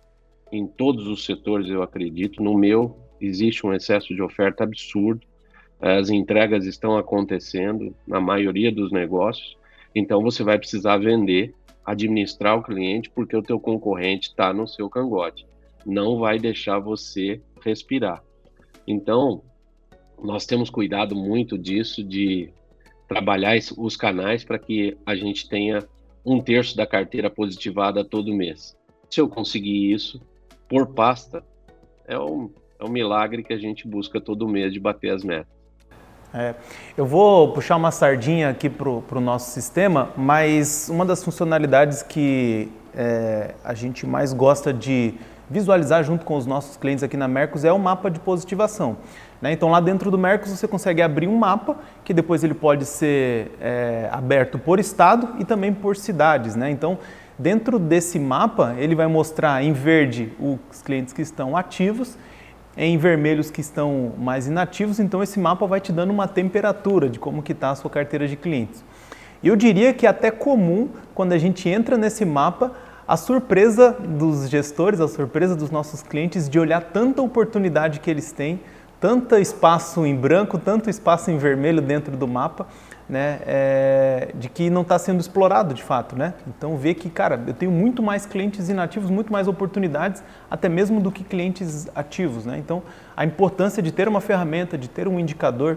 em 0.50 0.66
todos 0.66 1.08
os 1.08 1.24
setores, 1.24 1.68
eu 1.68 1.82
acredito. 1.82 2.42
No 2.42 2.56
meu, 2.56 2.96
existe 3.20 3.66
um 3.66 3.72
excesso 3.72 4.14
de 4.14 4.22
oferta 4.22 4.64
absurdo, 4.64 5.26
as 5.80 6.10
entregas 6.10 6.64
estão 6.64 6.96
acontecendo 6.96 7.94
na 8.06 8.20
maioria 8.20 8.70
dos 8.70 8.92
negócios, 8.92 9.56
então 9.94 10.22
você 10.22 10.44
vai 10.44 10.58
precisar 10.58 10.98
vender, 10.98 11.54
administrar 11.84 12.56
o 12.56 12.62
cliente, 12.62 13.10
porque 13.10 13.36
o 13.36 13.42
teu 13.42 13.58
concorrente 13.58 14.28
está 14.28 14.52
no 14.52 14.68
seu 14.68 14.88
cangote, 14.88 15.44
não 15.84 16.18
vai 16.18 16.38
deixar 16.38 16.78
você 16.78 17.40
respirar. 17.64 18.22
Então, 18.86 19.42
nós 20.22 20.46
temos 20.46 20.70
cuidado 20.70 21.14
muito 21.14 21.58
disso, 21.58 22.02
de 22.02 22.50
trabalhar 23.08 23.56
os 23.76 23.96
canais 23.96 24.44
para 24.44 24.58
que 24.58 24.96
a 25.04 25.14
gente 25.14 25.48
tenha 25.48 25.84
um 26.24 26.40
terço 26.40 26.76
da 26.76 26.86
carteira 26.86 27.28
positivada 27.28 28.04
todo 28.04 28.34
mês. 28.34 28.76
Se 29.10 29.20
eu 29.20 29.28
conseguir 29.28 29.92
isso, 29.92 30.20
por 30.68 30.86
pasta, 30.86 31.44
é 32.06 32.18
um, 32.18 32.50
é 32.78 32.84
um 32.84 32.88
milagre 32.88 33.42
que 33.42 33.52
a 33.52 33.58
gente 33.58 33.86
busca 33.86 34.20
todo 34.20 34.48
mês 34.48 34.72
de 34.72 34.80
bater 34.80 35.10
as 35.10 35.22
metas. 35.22 35.52
É, 36.34 36.54
eu 36.96 37.04
vou 37.04 37.52
puxar 37.52 37.76
uma 37.76 37.90
sardinha 37.90 38.48
aqui 38.48 38.70
para 38.70 38.88
o 38.88 39.20
nosso 39.20 39.50
sistema, 39.50 40.10
mas 40.16 40.88
uma 40.88 41.04
das 41.04 41.22
funcionalidades 41.22 42.02
que 42.02 42.70
é, 42.94 43.54
a 43.62 43.74
gente 43.74 44.06
mais 44.06 44.32
gosta 44.32 44.72
de 44.72 45.14
visualizar 45.52 46.02
junto 46.02 46.24
com 46.24 46.36
os 46.36 46.46
nossos 46.46 46.78
clientes 46.78 47.04
aqui 47.04 47.16
na 47.16 47.28
Mercos 47.28 47.62
é 47.64 47.70
o 47.70 47.78
mapa 47.78 48.10
de 48.10 48.18
positivação. 48.18 48.96
Né? 49.40 49.52
Então 49.52 49.70
lá 49.70 49.80
dentro 49.80 50.10
do 50.10 50.16
Mercos 50.16 50.50
você 50.50 50.66
consegue 50.66 51.02
abrir 51.02 51.28
um 51.28 51.36
mapa 51.36 51.76
que 52.02 52.14
depois 52.14 52.42
ele 52.42 52.54
pode 52.54 52.86
ser 52.86 53.52
é, 53.60 54.08
aberto 54.10 54.58
por 54.58 54.80
estado 54.80 55.28
e 55.38 55.44
também 55.44 55.72
por 55.72 55.94
cidades. 55.94 56.56
Né? 56.56 56.70
Então 56.70 56.98
dentro 57.38 57.78
desse 57.78 58.18
mapa 58.18 58.74
ele 58.78 58.94
vai 58.94 59.06
mostrar 59.06 59.62
em 59.62 59.74
verde 59.74 60.32
os 60.40 60.80
clientes 60.80 61.12
que 61.12 61.20
estão 61.20 61.54
ativos, 61.54 62.16
em 62.74 62.96
vermelho 62.96 63.40
os 63.40 63.50
que 63.50 63.60
estão 63.60 64.12
mais 64.16 64.46
inativos. 64.46 64.98
Então 64.98 65.22
esse 65.22 65.38
mapa 65.38 65.66
vai 65.66 65.80
te 65.80 65.92
dando 65.92 66.10
uma 66.10 66.26
temperatura 66.26 67.10
de 67.10 67.18
como 67.18 67.42
que 67.42 67.52
está 67.52 67.70
a 67.70 67.74
sua 67.74 67.90
carteira 67.90 68.26
de 68.26 68.36
clientes. 68.36 68.82
Eu 69.44 69.54
diria 69.54 69.92
que 69.92 70.06
é 70.06 70.08
até 70.08 70.30
comum 70.30 70.88
quando 71.14 71.32
a 71.32 71.38
gente 71.38 71.68
entra 71.68 71.98
nesse 71.98 72.24
mapa 72.24 72.72
a 73.12 73.16
surpresa 73.18 73.92
dos 73.92 74.48
gestores, 74.48 74.98
a 74.98 75.06
surpresa 75.06 75.54
dos 75.54 75.70
nossos 75.70 76.02
clientes 76.02 76.48
de 76.48 76.58
olhar 76.58 76.80
tanta 76.80 77.20
oportunidade 77.20 78.00
que 78.00 78.10
eles 78.10 78.32
têm 78.32 78.58
tanto 78.98 79.36
espaço 79.36 80.06
em 80.06 80.16
branco, 80.16 80.58
tanto 80.58 80.88
espaço 80.88 81.30
em 81.30 81.36
vermelho 81.36 81.82
dentro 81.82 82.16
do 82.16 82.26
mapa, 82.26 82.66
né, 83.06 83.40
é, 83.44 84.28
de 84.34 84.48
que 84.48 84.70
não 84.70 84.80
está 84.80 84.98
sendo 84.98 85.20
explorado 85.20 85.74
de 85.74 85.82
fato, 85.82 86.16
né? 86.16 86.32
Então 86.48 86.78
vê 86.78 86.94
que, 86.94 87.10
cara, 87.10 87.38
eu 87.46 87.52
tenho 87.52 87.70
muito 87.70 88.02
mais 88.02 88.24
clientes 88.24 88.70
inativos, 88.70 89.10
muito 89.10 89.30
mais 89.30 89.46
oportunidades, 89.46 90.24
até 90.50 90.70
mesmo 90.70 90.98
do 90.98 91.12
que 91.12 91.22
clientes 91.22 91.90
ativos, 91.94 92.46
né? 92.46 92.56
Então 92.56 92.82
a 93.14 93.26
importância 93.26 93.82
de 93.82 93.92
ter 93.92 94.08
uma 94.08 94.22
ferramenta, 94.22 94.78
de 94.78 94.88
ter 94.88 95.06
um 95.06 95.20
indicador, 95.20 95.76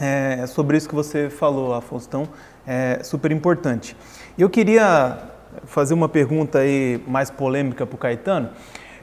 é 0.00 0.46
sobre 0.46 0.76
isso 0.76 0.88
que 0.88 0.94
você 0.94 1.28
falou, 1.28 1.74
Afonso, 1.74 2.06
então 2.06 2.28
é 2.64 3.02
super 3.02 3.32
importante. 3.32 3.96
Eu 4.38 4.48
queria 4.48 5.31
fazer 5.64 5.94
uma 5.94 6.08
pergunta 6.08 6.58
aí 6.58 7.00
mais 7.06 7.30
polêmica 7.30 7.86
para 7.86 7.94
o 7.94 7.98
Caetano. 7.98 8.50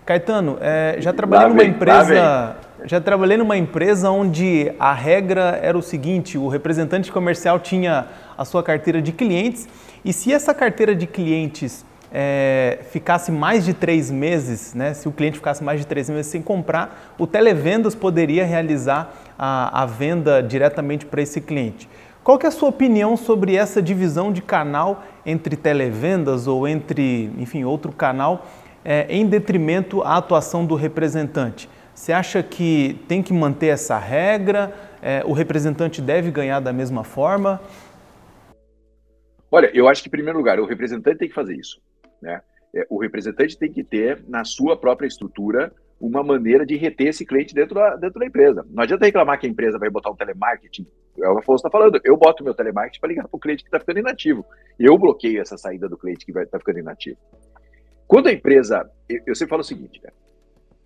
Caetano, 0.05 0.57
é, 0.59 0.95
já 0.99 1.13
trabalhei 1.13 1.43
lá 1.43 1.49
numa 1.49 1.61
vem, 1.61 1.69
empresa, 1.69 2.55
já 2.83 2.99
trabalhei 2.99 3.37
numa 3.37 3.57
empresa 3.57 4.09
onde 4.09 4.71
a 4.79 4.91
regra 4.93 5.59
era 5.61 5.77
o 5.77 5.81
seguinte: 5.81 6.37
o 6.37 6.47
representante 6.47 7.11
comercial 7.11 7.59
tinha 7.59 8.07
a 8.37 8.43
sua 8.43 8.63
carteira 8.63 9.01
de 9.01 9.11
clientes 9.11 9.67
e 10.03 10.11
se 10.11 10.33
essa 10.33 10.53
carteira 10.53 10.95
de 10.95 11.05
clientes 11.05 11.85
é, 12.11 12.79
ficasse 12.89 13.31
mais 13.31 13.63
de 13.63 13.73
três 13.73 14.09
meses, 14.09 14.73
né, 14.73 14.93
se 14.93 15.07
o 15.07 15.11
cliente 15.11 15.37
ficasse 15.37 15.63
mais 15.63 15.79
de 15.79 15.85
três 15.85 16.09
meses 16.09 16.27
sem 16.27 16.41
comprar, 16.41 17.13
o 17.17 17.27
televendas 17.27 17.93
poderia 17.93 18.45
realizar 18.45 19.13
a, 19.37 19.83
a 19.83 19.85
venda 19.85 20.41
diretamente 20.41 21.05
para 21.05 21.21
esse 21.21 21.39
cliente. 21.39 21.87
Qual 22.23 22.37
que 22.37 22.45
é 22.45 22.49
a 22.49 22.51
sua 22.51 22.69
opinião 22.69 23.15
sobre 23.15 23.55
essa 23.55 23.81
divisão 23.81 24.31
de 24.31 24.41
canal 24.41 25.03
entre 25.25 25.55
televendas 25.55 26.47
ou 26.47 26.67
entre, 26.67 27.31
enfim, 27.37 27.63
outro 27.63 27.91
canal 27.91 28.45
é, 28.83 29.05
em 29.09 29.25
detrimento 29.27 30.01
à 30.01 30.17
atuação 30.17 30.65
do 30.65 30.75
representante. 30.75 31.69
Você 31.93 32.13
acha 32.13 32.41
que 32.41 32.99
tem 33.07 33.21
que 33.21 33.33
manter 33.33 33.67
essa 33.67 33.97
regra? 33.97 34.73
É, 35.01 35.23
o 35.25 35.33
representante 35.33 36.01
deve 36.01 36.31
ganhar 36.31 36.59
da 36.59 36.71
mesma 36.71 37.03
forma? 37.03 37.61
Olha, 39.51 39.69
eu 39.73 39.87
acho 39.87 40.01
que, 40.01 40.07
em 40.07 40.11
primeiro 40.11 40.37
lugar, 40.37 40.59
o 40.59 40.65
representante 40.65 41.17
tem 41.17 41.27
que 41.27 41.33
fazer 41.33 41.55
isso. 41.55 41.81
Né? 42.21 42.41
É, 42.73 42.85
o 42.89 42.99
representante 42.99 43.57
tem 43.57 43.71
que 43.71 43.83
ter, 43.83 44.23
na 44.27 44.45
sua 44.45 44.77
própria 44.77 45.07
estrutura, 45.07 45.73
uma 45.99 46.23
maneira 46.23 46.65
de 46.65 46.77
reter 46.77 47.07
esse 47.07 47.25
cliente 47.25 47.53
dentro 47.53 47.75
da, 47.75 47.95
dentro 47.95 48.19
da 48.19 48.25
empresa. 48.25 48.65
Não 48.69 48.83
adianta 48.83 49.05
reclamar 49.05 49.39
que 49.39 49.47
a 49.47 49.49
empresa 49.49 49.77
vai 49.77 49.89
botar 49.89 50.11
um 50.11 50.15
telemarketing. 50.15 50.87
É 51.21 51.29
o 51.29 51.37
Afonso 51.37 51.65
está 51.65 51.69
falando, 51.69 51.99
eu 52.03 52.17
boto 52.17 52.43
meu 52.43 52.53
telemarketing 52.53 52.99
para 52.99 53.09
ligar 53.09 53.27
para 53.27 53.37
o 53.37 53.39
cliente 53.39 53.63
que 53.63 53.67
está 53.67 53.79
ficando 53.79 53.99
inativo. 53.99 54.45
Eu 54.77 54.97
bloqueio 54.97 55.41
essa 55.41 55.57
saída 55.57 55.87
do 55.87 55.97
cliente 55.97 56.25
que 56.25 56.31
está 56.31 56.59
ficando 56.59 56.79
inativo. 56.79 57.17
Quando 58.07 58.27
a 58.27 58.31
empresa, 58.31 58.89
eu 59.07 59.35
sempre 59.35 59.49
falo 59.49 59.61
o 59.61 59.65
seguinte, 59.65 60.01
né? 60.03 60.09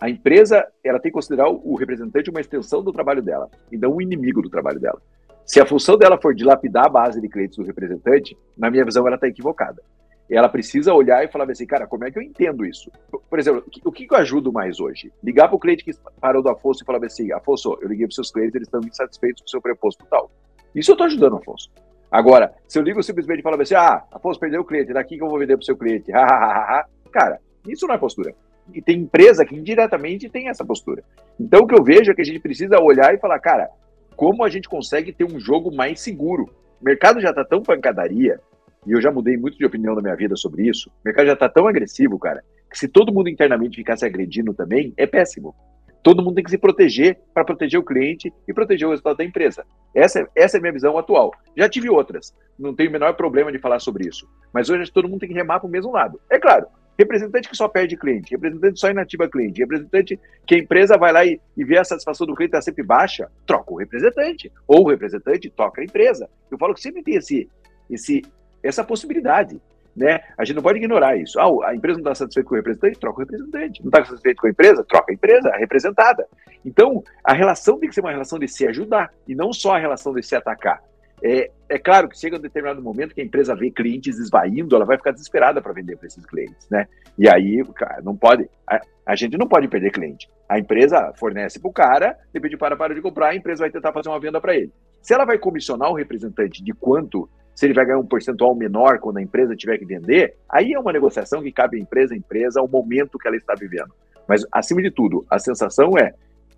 a 0.04 0.10
empresa 0.10 0.68
ela 0.84 1.00
tem 1.00 1.10
que 1.10 1.14
considerar 1.14 1.48
o 1.50 1.76
representante 1.76 2.30
uma 2.30 2.42
extensão 2.42 2.84
do 2.84 2.92
trabalho 2.92 3.22
dela 3.22 3.50
e 3.72 3.78
não 3.78 3.96
um 3.96 4.02
inimigo 4.02 4.42
do 4.42 4.50
trabalho 4.50 4.78
dela. 4.78 5.02
Se 5.46 5.62
a 5.62 5.66
função 5.66 5.98
dela 5.98 6.20
for 6.22 6.36
dilapidar 6.36 6.88
a 6.88 6.90
base 6.90 7.22
de 7.22 7.30
clientes 7.30 7.58
do 7.58 7.64
representante, 7.64 8.38
na 8.58 8.70
minha 8.70 8.84
visão 8.84 9.08
ela 9.08 9.16
está 9.16 9.30
equivocada. 9.30 9.82
Ela 10.30 10.50
precisa 10.50 10.94
olhar 10.94 11.24
e 11.24 11.28
falar 11.28 11.50
assim, 11.50 11.66
cara, 11.66 11.86
como 11.86 12.06
é 12.06 12.12
que 12.12 12.18
eu 12.18 12.24
entendo 12.24 12.66
isso? 12.66 12.90
Por 13.30 13.38
exemplo, 13.38 13.64
o 13.84 13.92
que, 13.92 14.08
eu 14.10 14.18
ajudo 14.18 14.52
mais 14.52 14.80
hoje? 14.80 15.12
Ligar 15.24 15.48
para 15.48 15.56
o 15.56 15.60
cliente 15.60 15.84
que 15.84 15.92
parou 16.20 16.42
do 16.42 16.50
Afonso 16.50 16.84
e 16.84 16.86
falar 16.86 17.04
assim, 17.06 17.32
Afonso, 17.32 17.78
eu 17.82 17.88
liguei 17.88 18.08
para 18.08 18.16
seus 18.16 18.32
clientes, 18.32 18.56
eles 18.56 18.68
estão 18.68 18.82
insatisfeitos 18.82 19.42
com 19.42 19.48
o 19.48 19.50
seu 19.50 19.62
preposto 19.62 20.06
tal. 20.10 20.32
Isso 20.74 20.92
eu 20.92 20.94
estou 20.94 21.06
ajudando, 21.06 21.38
Afonso. 21.38 21.70
Agora, 22.10 22.54
se 22.68 22.80
eu 22.80 22.84
ligo 22.84 23.02
simplesmente 23.04 23.40
e 23.40 23.44
falo 23.44 23.62
assim, 23.62 23.76
ah, 23.76 24.04
Afonso 24.12 24.40
perdeu 24.40 24.62
o 24.62 24.66
cliente, 24.66 24.94
daqui 24.94 25.18
que 25.18 25.24
eu 25.24 25.30
vou 25.30 25.40
vender 25.40 25.56
para 25.56 25.64
o 25.64 25.66
seu 25.66 25.78
cliente, 25.78 26.12
Cara, 27.12 27.40
isso 27.68 27.86
não 27.86 27.94
é 27.94 27.98
postura. 27.98 28.34
E 28.74 28.82
tem 28.82 29.00
empresa 29.00 29.46
que 29.46 29.56
indiretamente 29.56 30.30
tem 30.30 30.48
essa 30.48 30.66
postura. 30.66 31.04
Então 31.40 31.62
o 31.62 31.68
que 31.68 31.76
eu 31.76 31.84
vejo 31.84 32.12
é 32.12 32.16
que 32.16 32.22
a 32.22 32.26
gente 32.26 32.40
precisa 32.40 32.80
olhar 32.82 33.14
e 33.14 33.20
falar, 33.20 33.40
cara, 33.40 33.70
como 34.16 34.44
a 34.44 34.50
gente 34.50 34.70
consegue 34.70 35.12
ter 35.12 35.26
um 35.26 35.40
jogo 35.40 35.74
mais 35.74 36.00
seguro? 36.00 36.50
O 36.82 36.86
mercado 36.86 37.20
já 37.20 37.30
está 37.30 37.44
tão 37.44 37.62
pancadaria, 37.62 38.40
e 38.86 38.92
eu 38.92 39.02
já 39.02 39.12
mudei 39.12 39.38
muito 39.38 39.58
de 39.58 39.66
opinião 39.66 39.96
na 39.96 40.02
minha 40.02 40.16
vida 40.16 40.36
sobre 40.36 40.68
isso. 40.68 40.90
O 40.90 41.06
mercado 41.06 41.28
já 41.28 41.34
está 41.34 41.50
tão 41.50 41.68
agressivo, 41.68 42.18
cara, 42.20 42.44
que 42.70 42.78
se 42.78 42.88
todo 42.88 43.14
mundo 43.14 43.30
internamente 43.30 43.78
ficasse 43.78 44.06
agredindo 44.06 44.54
também, 44.54 44.94
é 44.98 45.06
péssimo. 45.06 45.56
Todo 46.04 46.22
mundo 46.22 46.36
tem 46.36 46.44
que 46.44 46.50
se 46.50 46.58
proteger 46.58 47.18
para 47.34 47.46
proteger 47.46 47.80
o 47.80 47.84
cliente 47.84 48.32
e 48.46 48.54
proteger 48.54 48.86
o 48.86 48.92
resultado 48.92 49.18
da 49.18 49.24
empresa. 49.24 49.66
Essa, 49.96 50.20
é, 50.20 50.28
essa 50.36 50.58
é 50.58 50.60
a 50.60 50.62
minha 50.62 50.74
visão 50.74 50.98
atual. 50.98 51.32
Já 51.56 51.70
tive 51.70 51.90
outras, 51.90 52.36
não 52.60 52.76
tenho 52.76 52.90
o 52.90 52.94
menor 52.94 53.14
problema 53.14 53.54
de 53.54 53.58
falar 53.58 53.80
sobre 53.80 54.08
isso. 54.08 54.28
Mas 54.54 54.70
hoje 54.70 54.92
todo 54.92 55.08
mundo 55.08 55.22
tem 55.22 55.30
que 55.30 55.36
remar 55.36 55.62
para 55.62 55.68
o 55.68 55.72
mesmo 55.72 55.94
lado. 55.94 56.20
É 56.30 56.38
claro, 56.38 56.68
representante 57.00 57.48
que 57.48 57.56
só 57.56 57.70
perde 57.70 57.96
cliente, 57.96 58.32
representante 58.32 58.80
só 58.82 58.90
inativa 58.90 59.30
cliente, 59.30 59.62
representante 59.62 60.20
que 60.46 60.56
a 60.56 60.58
empresa 60.58 60.98
vai 60.98 61.14
lá 61.14 61.26
e, 61.26 61.40
e 61.56 61.64
vê 61.64 61.78
a 61.78 61.86
satisfação 61.86 62.28
do 62.28 62.36
cliente 62.36 62.50
está 62.50 62.62
sempre 62.62 62.84
baixa, 62.84 63.32
troca 63.46 63.72
o 63.72 63.78
representante. 63.78 64.52
Ou 64.68 64.84
o 64.84 64.90
representante 64.90 65.50
toca 65.50 65.80
a 65.80 65.86
empresa. 65.86 66.30
Eu 66.52 66.58
falo 66.58 66.74
que 66.74 66.82
sempre 66.82 67.02
tem 67.02 67.16
esse, 67.16 67.50
esse, 67.90 68.22
essa 68.64 68.84
possibilidade. 68.84 69.60
Né? 69.96 70.22
A 70.38 70.44
gente 70.44 70.56
não 70.56 70.64
pode 70.64 70.80
ignorar 70.80 71.16
isso. 71.18 71.40
Ah, 71.40 71.70
a 71.70 71.76
empresa 71.76 72.00
não 72.00 72.12
está 72.12 72.16
satisfeita 72.16 72.50
com 72.50 72.56
o 72.56 72.58
representante, 72.58 73.00
troca 73.00 73.18
o 73.18 73.20
representante. 73.20 73.82
Não 73.82 73.90
está 73.90 74.04
satisfeito 74.06 74.42
com 74.42 74.48
a 74.48 74.50
empresa, 74.50 74.84
troca 74.84 75.12
a 75.12 75.14
empresa, 75.14 75.50
a 75.50 75.58
representada. 75.58 76.28
Então, 76.66 77.04
a 77.24 77.34
relação 77.34 77.78
tem 77.78 77.90
que 77.90 77.96
ser 77.96 78.02
uma 78.02 78.12
relação 78.12 78.40
de 78.40 78.48
se 78.48 78.68
ajudar 78.68 79.14
e 79.28 79.36
não 79.36 79.54
só 79.54 79.76
a 79.76 79.80
relação 79.80 80.14
de 80.14 80.24
se 80.24 80.36
atacar. 80.36 80.82
É, 81.24 81.50
é 81.70 81.80
claro 81.80 82.10
que 82.10 82.18
chega 82.20 82.36
um 82.36 82.42
determinado 82.42 82.82
momento 82.82 83.16
que 83.16 83.22
a 83.22 83.24
empresa 83.24 83.56
vê 83.56 83.72
clientes 83.72 84.20
esvaindo, 84.20 84.76
ela 84.76 84.84
vai 84.84 84.98
ficar 84.98 85.12
desesperada 85.12 85.62
para 85.62 85.72
vender 85.72 85.96
para 85.96 86.08
esses 86.08 86.26
clientes, 86.26 86.68
né? 86.70 86.86
E 87.18 87.30
aí, 87.30 87.64
cara, 87.76 88.02
não 88.02 88.14
pode. 88.14 88.50
A, 88.68 88.82
a, 89.06 89.16
gente 89.16 89.38
não 89.38 89.48
pode 89.48 89.70
perder 89.70 89.92
cliente. 89.92 90.28
A 90.50 90.60
empresa 90.60 91.14
fornece 91.18 91.62
para 91.62 91.70
o 91.70 91.74
cara, 91.74 92.18
depois 92.34 92.52
de 92.52 92.58
para 92.58 92.76
para 92.76 92.94
de 92.94 93.02
comprar, 93.02 93.30
a 93.30 93.36
empresa 93.36 93.62
vai 93.62 93.72
tentar 93.72 93.94
fazer 93.94 94.10
uma 94.10 94.20
venda 94.20 94.42
para 94.42 94.54
ele. 94.54 94.74
Se 95.02 95.14
ela 95.14 95.24
vai 95.24 95.38
comissionar 95.38 95.90
o 95.90 95.96
representante 95.96 96.62
de 96.62 96.74
quanto 96.74 97.30
se 97.56 97.66
ele 97.66 97.74
vai 97.74 97.86
ganhar 97.86 98.00
um 98.00 98.06
percentual 98.06 98.56
menor 98.56 99.00
quando 99.00 99.18
a 99.18 99.22
empresa 99.22 99.56
tiver 99.56 99.78
que 99.78 99.86
vender, 99.86 100.36
aí 100.50 100.74
é 100.74 100.80
uma 100.80 100.92
negociação 100.92 101.42
que 101.42 101.52
cabe 101.52 101.78
à 101.78 101.80
empresa, 101.80 102.14
à 102.14 102.18
empresa, 102.18 102.60
ao 102.60 102.68
momento 102.68 103.18
que 103.18 103.28
ela 103.28 103.38
está 103.38 103.54
vivendo. 103.54 103.94
Mas, 104.28 104.46
acima 104.52 104.82
de 104.82 104.90
tudo, 104.90 105.26
a 105.30 105.38
sensação 105.38 105.98
é 105.98 106.14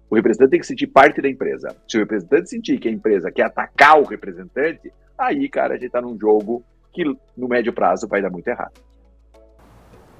o 0.10 0.15
representante 0.15 0.51
tem 0.51 0.60
que 0.60 0.67
sentir 0.67 0.88
parte 0.88 1.21
da 1.21 1.29
empresa. 1.29 1.75
Se 1.88 1.97
o 1.97 1.99
representante 1.99 2.49
sentir 2.49 2.79
que 2.79 2.88
a 2.88 2.91
empresa 2.91 3.31
quer 3.31 3.43
atacar 3.43 3.99
o 3.99 4.03
representante, 4.03 4.91
aí, 5.17 5.49
cara, 5.49 5.73
a 5.73 5.77
gente 5.77 5.88
está 5.88 5.99
num 5.99 6.17
jogo 6.19 6.63
que 6.93 7.03
no 7.36 7.47
médio 7.47 7.73
prazo 7.73 8.08
vai 8.08 8.21
dar 8.21 8.29
muito 8.29 8.47
errado. 8.47 8.79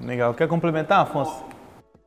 Legal. 0.00 0.34
Quer 0.34 0.48
complementar, 0.48 1.02
Afonso? 1.02 1.44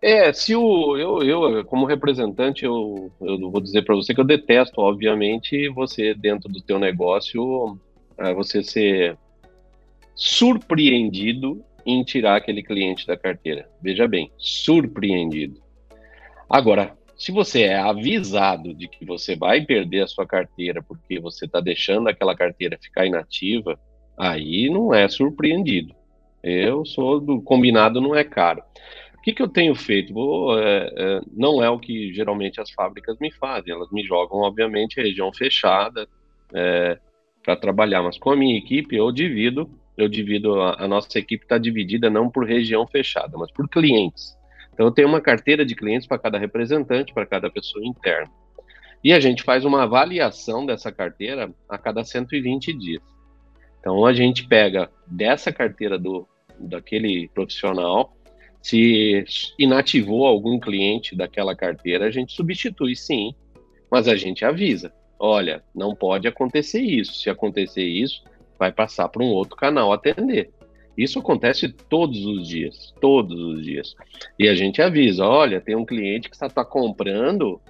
É, 0.01 0.32
se 0.32 0.55
o 0.55 0.95
eu, 0.97 1.23
eu 1.23 1.65
como 1.65 1.86
representante 1.86 2.63
eu, 2.63 3.12
eu 3.19 3.51
vou 3.51 3.60
dizer 3.60 3.84
para 3.84 3.95
você 3.95 4.13
que 4.13 4.21
eu 4.21 4.25
detesto, 4.25 4.79
obviamente, 4.79 5.67
você 5.69 6.13
dentro 6.13 6.47
do 6.47 6.62
teu 6.62 6.79
negócio 6.79 7.77
é 8.19 8.34
você 8.34 8.63
ser 8.63 9.17
surpreendido 10.15 11.63
em 11.86 12.03
tirar 12.03 12.36
aquele 12.36 12.62
cliente 12.62 13.08
da 13.08 13.17
carteira. 13.17 13.69
Veja 13.82 14.08
bem, 14.08 14.32
surpreendido. 14.38 15.62
Agora, 16.49 16.97
se 17.17 17.32
você 17.32 17.63
é 17.63 17.77
avisado 17.77 18.73
de 18.73 18.88
que 18.88 19.05
você 19.05 19.36
vai 19.36 19.62
perder 19.62 20.01
a 20.01 20.08
sua 20.08 20.25
carteira 20.25 20.82
porque 20.82 21.19
você 21.19 21.45
está 21.45 21.60
deixando 21.60 22.08
aquela 22.08 22.36
carteira 22.36 22.77
ficar 22.82 23.05
inativa, 23.05 23.79
aí 24.17 24.69
não 24.69 24.93
é 24.93 25.08
surpreendido. 25.08 25.93
Eu 26.41 26.86
sou 26.86 27.19
do 27.19 27.41
combinado 27.41 27.99
não 27.99 28.15
é 28.15 28.23
caro. 28.23 28.63
O 29.15 29.21
que, 29.21 29.34
que 29.34 29.41
eu 29.41 29.49
tenho 29.49 29.75
feito? 29.75 30.13
Vou, 30.13 30.58
é, 30.58 30.89
é, 30.95 31.21
não 31.36 31.62
é 31.62 31.69
o 31.69 31.77
que 31.77 32.13
geralmente 32.13 32.62
as 32.62 32.71
fábricas 32.71 33.17
me 33.19 33.29
fazem. 33.32 33.73
Elas 33.73 33.91
me 33.91 34.01
jogam, 34.03 34.39
obviamente, 34.39 35.01
região 35.01 35.32
fechada. 35.34 36.08
É, 36.53 36.97
para 37.43 37.56
trabalhar, 37.56 38.02
mas 38.02 38.17
com 38.17 38.32
a 38.32 38.36
minha 38.36 38.58
equipe 38.58 38.95
eu 38.95 39.12
divido, 39.12 39.69
eu 39.97 40.08
divido, 40.08 40.62
a, 40.62 40.84
a 40.84 40.88
nossa 40.88 41.17
equipe 41.19 41.43
está 41.43 41.58
dividida 41.58 42.10
não 42.10 42.30
por 42.30 42.45
região 42.45 42.88
fechada, 42.88 43.38
mas 43.38 43.52
por 43.52 43.67
clientes. 43.67 44.38
Então 44.73 44.86
eu 44.86 44.91
tenho 44.91 45.08
uma 45.08 45.21
carteira 45.21 45.65
de 45.65 45.75
clientes 45.75 46.08
para 46.08 46.17
cada 46.19 46.38
representante, 46.38 47.13
para 47.13 47.25
cada 47.25 47.49
pessoa 47.49 47.86
interna. 47.86 48.32
E 49.04 49.13
a 49.13 49.19
gente 49.19 49.43
faz 49.43 49.65
uma 49.65 49.84
avaliação 49.84 50.65
dessa 50.65 50.91
carteira 50.91 51.54
a 51.67 51.78
cada 51.78 52.04
120 52.04 52.73
dias. 52.73 53.04
Então 53.80 54.06
a 54.06 54.13
gente 54.13 54.47
pega 54.47 54.89
dessa 55.08 55.52
carteira 55.52 55.97
do 55.97 56.28
daquele 56.60 57.30
profissional, 57.34 58.13
Se 58.62 59.23
inativou 59.58 60.28
algum 60.28 60.60
cliente 60.60 61.15
daquela 61.15 61.56
carteira, 61.56 62.06
a 62.06 62.12
gente 62.12 62.34
substitui 62.34 62.93
sim, 62.93 63.34
mas 63.89 64.06
a 64.08 64.17
gente 64.17 64.43
avisa. 64.43 64.91
Olha, 65.19 65.62
não 65.75 65.93
pode 65.93 66.27
acontecer 66.27 66.82
isso. 66.82 67.15
Se 67.15 67.29
acontecer 67.29 67.84
isso, 67.84 68.23
vai 68.58 68.71
passar 68.71 69.10
para 69.10 69.23
um 69.23 69.27
outro 69.27 69.58
canal 69.58 69.91
atender. 69.91 70.49
Isso 70.97 71.19
acontece 71.19 71.69
todos 71.69 72.25
os 72.25 72.47
dias, 72.47 72.93
todos 72.99 73.39
os 73.39 73.63
dias. 73.63 73.95
E 74.38 74.47
a 74.47 74.55
gente 74.55 74.82
avisa, 74.82 75.25
olha, 75.25 75.62
tem 75.62 75.75
um 75.75 75.86
cliente 75.86 76.29
que 76.29 76.36
está, 76.36 76.49
tá 76.49 76.65
comprando 76.65 77.62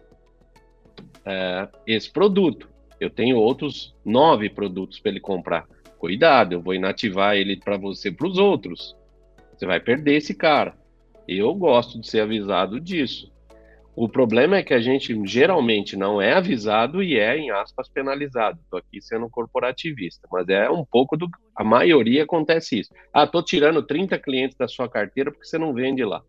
é, 1.26 1.68
esse 1.86 2.12
produto. 2.12 2.70
Eu 3.00 3.10
tenho 3.10 3.38
outros 3.38 3.96
nove 4.04 4.50
produtos 4.50 5.00
para 5.00 5.12
ele 5.12 5.20
comprar. 5.20 5.68
Cuidado, 5.98 6.54
eu 6.54 6.62
vou 6.62 6.74
inativar 6.74 7.36
ele 7.36 7.58
para 7.58 7.78
você 7.78 8.12
para 8.12 8.28
os 8.28 8.38
outros. 8.38 8.96
Você 9.56 9.66
vai 9.66 9.80
perder 9.80 10.16
esse 10.16 10.34
cara. 10.34 10.76
Eu 11.28 11.54
gosto 11.54 12.00
de 12.00 12.10
ser 12.10 12.22
avisado 12.22 12.80
disso. 12.80 13.29
O 14.02 14.08
problema 14.08 14.56
é 14.56 14.64
que 14.64 14.74
a 14.74 14.80
gente 14.80 15.14
geralmente 15.26 15.98
não 15.98 16.22
é 16.22 16.32
avisado 16.32 17.04
e 17.04 17.20
é, 17.20 17.38
em 17.38 17.52
aspas, 17.52 17.90
penalizado. 17.90 18.58
Estou 18.64 18.80
aqui 18.80 19.02
sendo 19.02 19.30
corporativista, 19.30 20.26
mas 20.32 20.48
é 20.48 20.70
um 20.70 20.86
pouco 20.86 21.18
do. 21.18 21.28
A 21.54 21.66
maioria 21.66 22.24
acontece 22.24 22.80
isso. 22.80 22.94
Ah, 23.14 23.26
estou 23.26 23.44
tirando 23.44 23.84
30 23.84 24.18
clientes 24.18 24.56
da 24.56 24.70
sua 24.70 24.88
carteira 24.88 25.30
porque 25.30 25.46
você 25.46 25.58
não 25.58 25.74
vende 25.74 26.02
lá. 26.06 26.24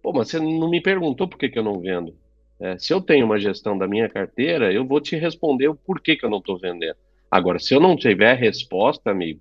Pô, 0.00 0.12
mas 0.12 0.28
você 0.28 0.38
não 0.38 0.70
me 0.70 0.80
perguntou 0.80 1.26
por 1.26 1.36
que, 1.36 1.48
que 1.48 1.58
eu 1.58 1.64
não 1.64 1.80
vendo. 1.80 2.14
É, 2.60 2.78
se 2.78 2.94
eu 2.94 3.00
tenho 3.00 3.26
uma 3.26 3.40
gestão 3.40 3.76
da 3.76 3.88
minha 3.88 4.08
carteira, 4.08 4.72
eu 4.72 4.86
vou 4.86 5.00
te 5.00 5.16
responder 5.16 5.66
o 5.66 5.74
porquê 5.74 6.14
que 6.14 6.24
eu 6.24 6.30
não 6.30 6.38
estou 6.38 6.60
vendendo. 6.60 6.96
Agora, 7.28 7.58
se 7.58 7.74
eu 7.74 7.80
não 7.80 7.96
tiver 7.96 8.34
resposta, 8.34 9.10
amigo, 9.10 9.40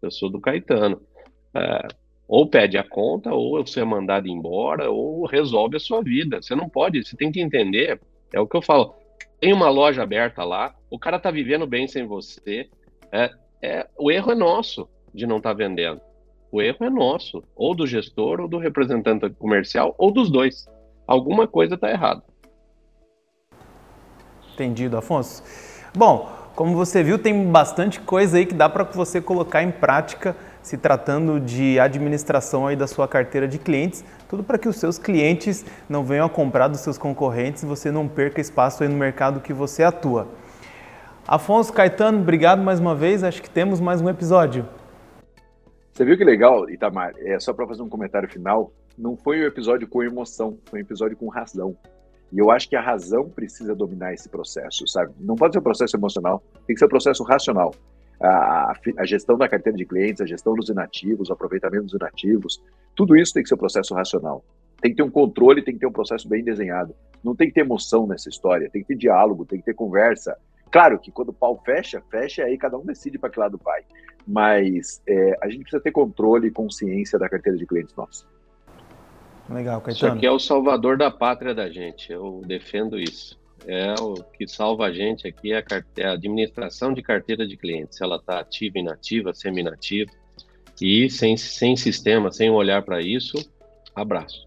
eu 0.00 0.10
sou 0.10 0.30
do 0.30 0.40
Caetano. 0.40 1.02
É, 1.54 1.86
ou 2.26 2.48
pede 2.48 2.78
a 2.78 2.84
conta, 2.88 3.32
ou 3.32 3.64
você 3.64 3.80
é 3.80 3.84
mandado 3.84 4.28
embora, 4.28 4.90
ou 4.90 5.26
resolve 5.26 5.76
a 5.76 5.80
sua 5.80 6.02
vida. 6.02 6.40
Você 6.40 6.54
não 6.54 6.68
pode, 6.68 7.04
você 7.04 7.16
tem 7.16 7.30
que 7.30 7.40
entender. 7.40 8.00
É 8.32 8.40
o 8.40 8.46
que 8.46 8.56
eu 8.56 8.62
falo. 8.62 8.94
Tem 9.40 9.52
uma 9.52 9.68
loja 9.68 10.02
aberta 10.02 10.42
lá, 10.42 10.74
o 10.90 10.98
cara 10.98 11.18
tá 11.18 11.30
vivendo 11.30 11.66
bem 11.66 11.86
sem 11.86 12.06
você. 12.06 12.68
É, 13.12 13.30
é 13.62 13.86
o 13.98 14.10
erro 14.10 14.32
é 14.32 14.34
nosso 14.34 14.88
de 15.12 15.26
não 15.26 15.36
estar 15.36 15.50
tá 15.50 15.54
vendendo. 15.54 16.00
O 16.50 16.62
erro 16.62 16.84
é 16.84 16.90
nosso, 16.90 17.42
ou 17.54 17.74
do 17.74 17.86
gestor, 17.86 18.40
ou 18.40 18.48
do 18.48 18.58
representante 18.58 19.28
comercial, 19.30 19.94
ou 19.98 20.12
dos 20.12 20.30
dois. 20.30 20.66
Alguma 21.06 21.46
coisa 21.46 21.74
está 21.74 21.90
errada. 21.90 22.22
Entendido, 24.54 24.96
Afonso. 24.96 25.42
Bom, 25.96 26.30
como 26.54 26.76
você 26.76 27.02
viu, 27.02 27.18
tem 27.18 27.50
bastante 27.50 28.00
coisa 28.00 28.38
aí 28.38 28.46
que 28.46 28.54
dá 28.54 28.68
para 28.68 28.84
você 28.84 29.20
colocar 29.20 29.64
em 29.64 29.72
prática 29.72 30.36
se 30.64 30.78
tratando 30.78 31.38
de 31.38 31.78
administração 31.78 32.66
aí 32.66 32.74
da 32.74 32.86
sua 32.86 33.06
carteira 33.06 33.46
de 33.46 33.58
clientes, 33.58 34.02
tudo 34.30 34.42
para 34.42 34.56
que 34.56 34.66
os 34.66 34.76
seus 34.76 34.98
clientes 34.98 35.62
não 35.86 36.02
venham 36.02 36.24
a 36.24 36.30
comprar 36.30 36.68
dos 36.68 36.80
seus 36.80 36.96
concorrentes 36.96 37.62
e 37.62 37.66
você 37.66 37.90
não 37.90 38.08
perca 38.08 38.40
espaço 38.40 38.82
aí 38.82 38.88
no 38.88 38.96
mercado 38.96 39.40
que 39.40 39.52
você 39.52 39.82
atua. 39.82 40.26
Afonso 41.28 41.70
Caetano, 41.70 42.18
obrigado 42.18 42.62
mais 42.62 42.80
uma 42.80 42.94
vez. 42.94 43.22
Acho 43.22 43.42
que 43.42 43.50
temos 43.50 43.78
mais 43.78 44.00
um 44.00 44.08
episódio. 44.08 44.66
Você 45.92 46.02
viu 46.02 46.16
que 46.16 46.24
legal, 46.24 46.68
Itamar? 46.70 47.12
É 47.18 47.38
só 47.38 47.52
para 47.52 47.66
fazer 47.66 47.82
um 47.82 47.88
comentário 47.88 48.28
final. 48.28 48.72
Não 48.96 49.18
foi 49.18 49.42
um 49.42 49.46
episódio 49.46 49.86
com 49.86 50.02
emoção, 50.02 50.56
foi 50.64 50.78
um 50.78 50.82
episódio 50.82 51.14
com 51.14 51.28
razão. 51.28 51.76
E 52.32 52.38
eu 52.38 52.50
acho 52.50 52.70
que 52.70 52.74
a 52.74 52.80
razão 52.80 53.28
precisa 53.28 53.74
dominar 53.74 54.14
esse 54.14 54.30
processo, 54.30 54.88
sabe? 54.88 55.12
Não 55.20 55.36
pode 55.36 55.52
ser 55.52 55.58
um 55.58 55.62
processo 55.62 55.94
emocional, 55.94 56.42
tem 56.66 56.74
que 56.74 56.78
ser 56.78 56.86
um 56.86 56.88
processo 56.88 57.22
racional 57.22 57.74
a, 58.20 58.74
a, 58.98 59.04
gestão 59.04 59.36
da 59.36 59.48
carteira 59.48 59.76
de 59.76 59.84
clientes, 59.84 60.20
a 60.20 60.26
gestão 60.26 60.54
dos 60.54 60.68
inativos, 60.68 61.28
o 61.28 61.32
aproveitamento 61.32 61.84
dos 61.84 61.94
inativos, 61.94 62.62
tudo 62.94 63.16
isso 63.16 63.32
tem 63.32 63.42
que 63.42 63.48
ser 63.48 63.54
um 63.54 63.58
processo 63.58 63.94
racional. 63.94 64.44
Tem 64.80 64.90
que 64.90 64.96
ter 64.96 65.02
um 65.02 65.10
controle, 65.10 65.62
tem 65.62 65.74
que 65.74 65.80
ter 65.80 65.86
um 65.86 65.92
processo 65.92 66.28
bem 66.28 66.42
desenhado. 66.44 66.94
Não 67.22 67.34
tem 67.34 67.48
que 67.48 67.54
ter 67.54 67.60
emoção 67.60 68.06
nessa 68.06 68.28
história, 68.28 68.68
tem 68.70 68.82
que 68.82 68.88
ter 68.88 68.96
diálogo, 68.96 69.44
tem 69.44 69.58
que 69.58 69.64
ter 69.64 69.74
conversa. 69.74 70.36
Claro 70.70 70.98
que 70.98 71.10
quando 71.10 71.30
o 71.30 71.32
pau 71.32 71.60
fecha, 71.64 72.02
fecha 72.10 72.44
aí 72.44 72.58
cada 72.58 72.76
um 72.76 72.84
decide 72.84 73.18
para 73.18 73.30
que 73.30 73.38
lado 73.38 73.58
vai. 73.62 73.82
Mas 74.26 75.02
é, 75.06 75.38
a 75.42 75.48
gente 75.48 75.62
precisa 75.62 75.82
ter 75.82 75.90
controle 75.90 76.48
e 76.48 76.50
consciência 76.50 77.18
da 77.18 77.28
carteira 77.28 77.58
de 77.58 77.66
clientes 77.66 77.94
nossos. 77.94 78.26
Legal, 79.48 79.80
Caetano. 79.80 79.94
Isso 79.94 80.06
aqui 80.06 80.26
é 80.26 80.30
o 80.30 80.38
salvador 80.38 80.96
da 80.96 81.10
pátria 81.10 81.54
da 81.54 81.68
gente, 81.68 82.10
eu 82.10 82.40
defendo 82.46 82.98
isso 82.98 83.38
é 83.66 83.94
o 84.00 84.14
que 84.14 84.46
salva 84.46 84.86
a 84.86 84.92
gente 84.92 85.26
aqui 85.26 85.52
é 85.52 85.58
a, 85.58 85.64
é 85.96 86.06
a 86.06 86.12
administração 86.12 86.92
de 86.92 87.02
carteira 87.02 87.46
de 87.46 87.56
clientes. 87.56 88.00
Ela 88.00 88.16
está 88.16 88.38
ativa, 88.38 88.78
inativa, 88.78 89.32
semi-inativa. 89.32 90.10
E 90.80 91.08
sem, 91.08 91.36
sem 91.36 91.76
sistema, 91.76 92.32
sem 92.32 92.50
olhar 92.50 92.82
para 92.82 93.00
isso, 93.00 93.36
abraço. 93.94 94.46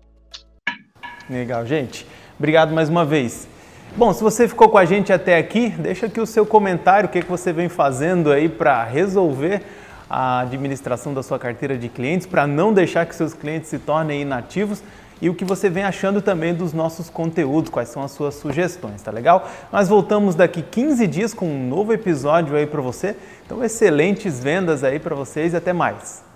Legal, 1.29 1.65
gente. 1.65 2.05
Obrigado 2.37 2.73
mais 2.73 2.89
uma 2.89 3.05
vez. 3.05 3.47
Bom, 3.95 4.13
se 4.13 4.21
você 4.21 4.47
ficou 4.47 4.69
com 4.69 4.77
a 4.77 4.85
gente 4.85 5.11
até 5.11 5.37
aqui, 5.37 5.69
deixa 5.69 6.05
aqui 6.05 6.19
o 6.19 6.25
seu 6.25 6.45
comentário, 6.45 7.09
o 7.09 7.11
que, 7.11 7.19
é 7.19 7.21
que 7.21 7.29
você 7.29 7.51
vem 7.51 7.69
fazendo 7.69 8.31
aí 8.31 8.47
para 8.47 8.83
resolver 8.83 9.63
a 10.09 10.41
administração 10.41 11.13
da 11.13 11.23
sua 11.23 11.39
carteira 11.39 11.77
de 11.77 11.89
clientes, 11.89 12.27
para 12.27 12.45
não 12.45 12.73
deixar 12.73 13.05
que 13.05 13.15
seus 13.15 13.33
clientes 13.33 13.69
se 13.69 13.79
tornem 13.79 14.21
inativos 14.21 14.83
e 15.21 15.29
o 15.29 15.35
que 15.35 15.43
você 15.43 15.69
vem 15.69 15.83
achando 15.83 16.21
também 16.21 16.53
dos 16.53 16.73
nossos 16.73 17.09
conteúdos, 17.09 17.69
quais 17.69 17.89
são 17.89 18.03
as 18.03 18.11
suas 18.11 18.35
sugestões, 18.35 19.01
tá 19.01 19.11
legal? 19.11 19.49
Nós 19.71 19.89
voltamos 19.89 20.35
daqui 20.35 20.61
15 20.61 21.07
dias 21.07 21.33
com 21.33 21.47
um 21.47 21.67
novo 21.67 21.93
episódio 21.93 22.55
aí 22.55 22.67
para 22.67 22.81
você. 22.81 23.15
Então, 23.45 23.63
excelentes 23.63 24.39
vendas 24.39 24.83
aí 24.83 24.99
para 24.99 25.15
vocês 25.15 25.53
e 25.53 25.55
até 25.55 25.73
mais. 25.73 26.26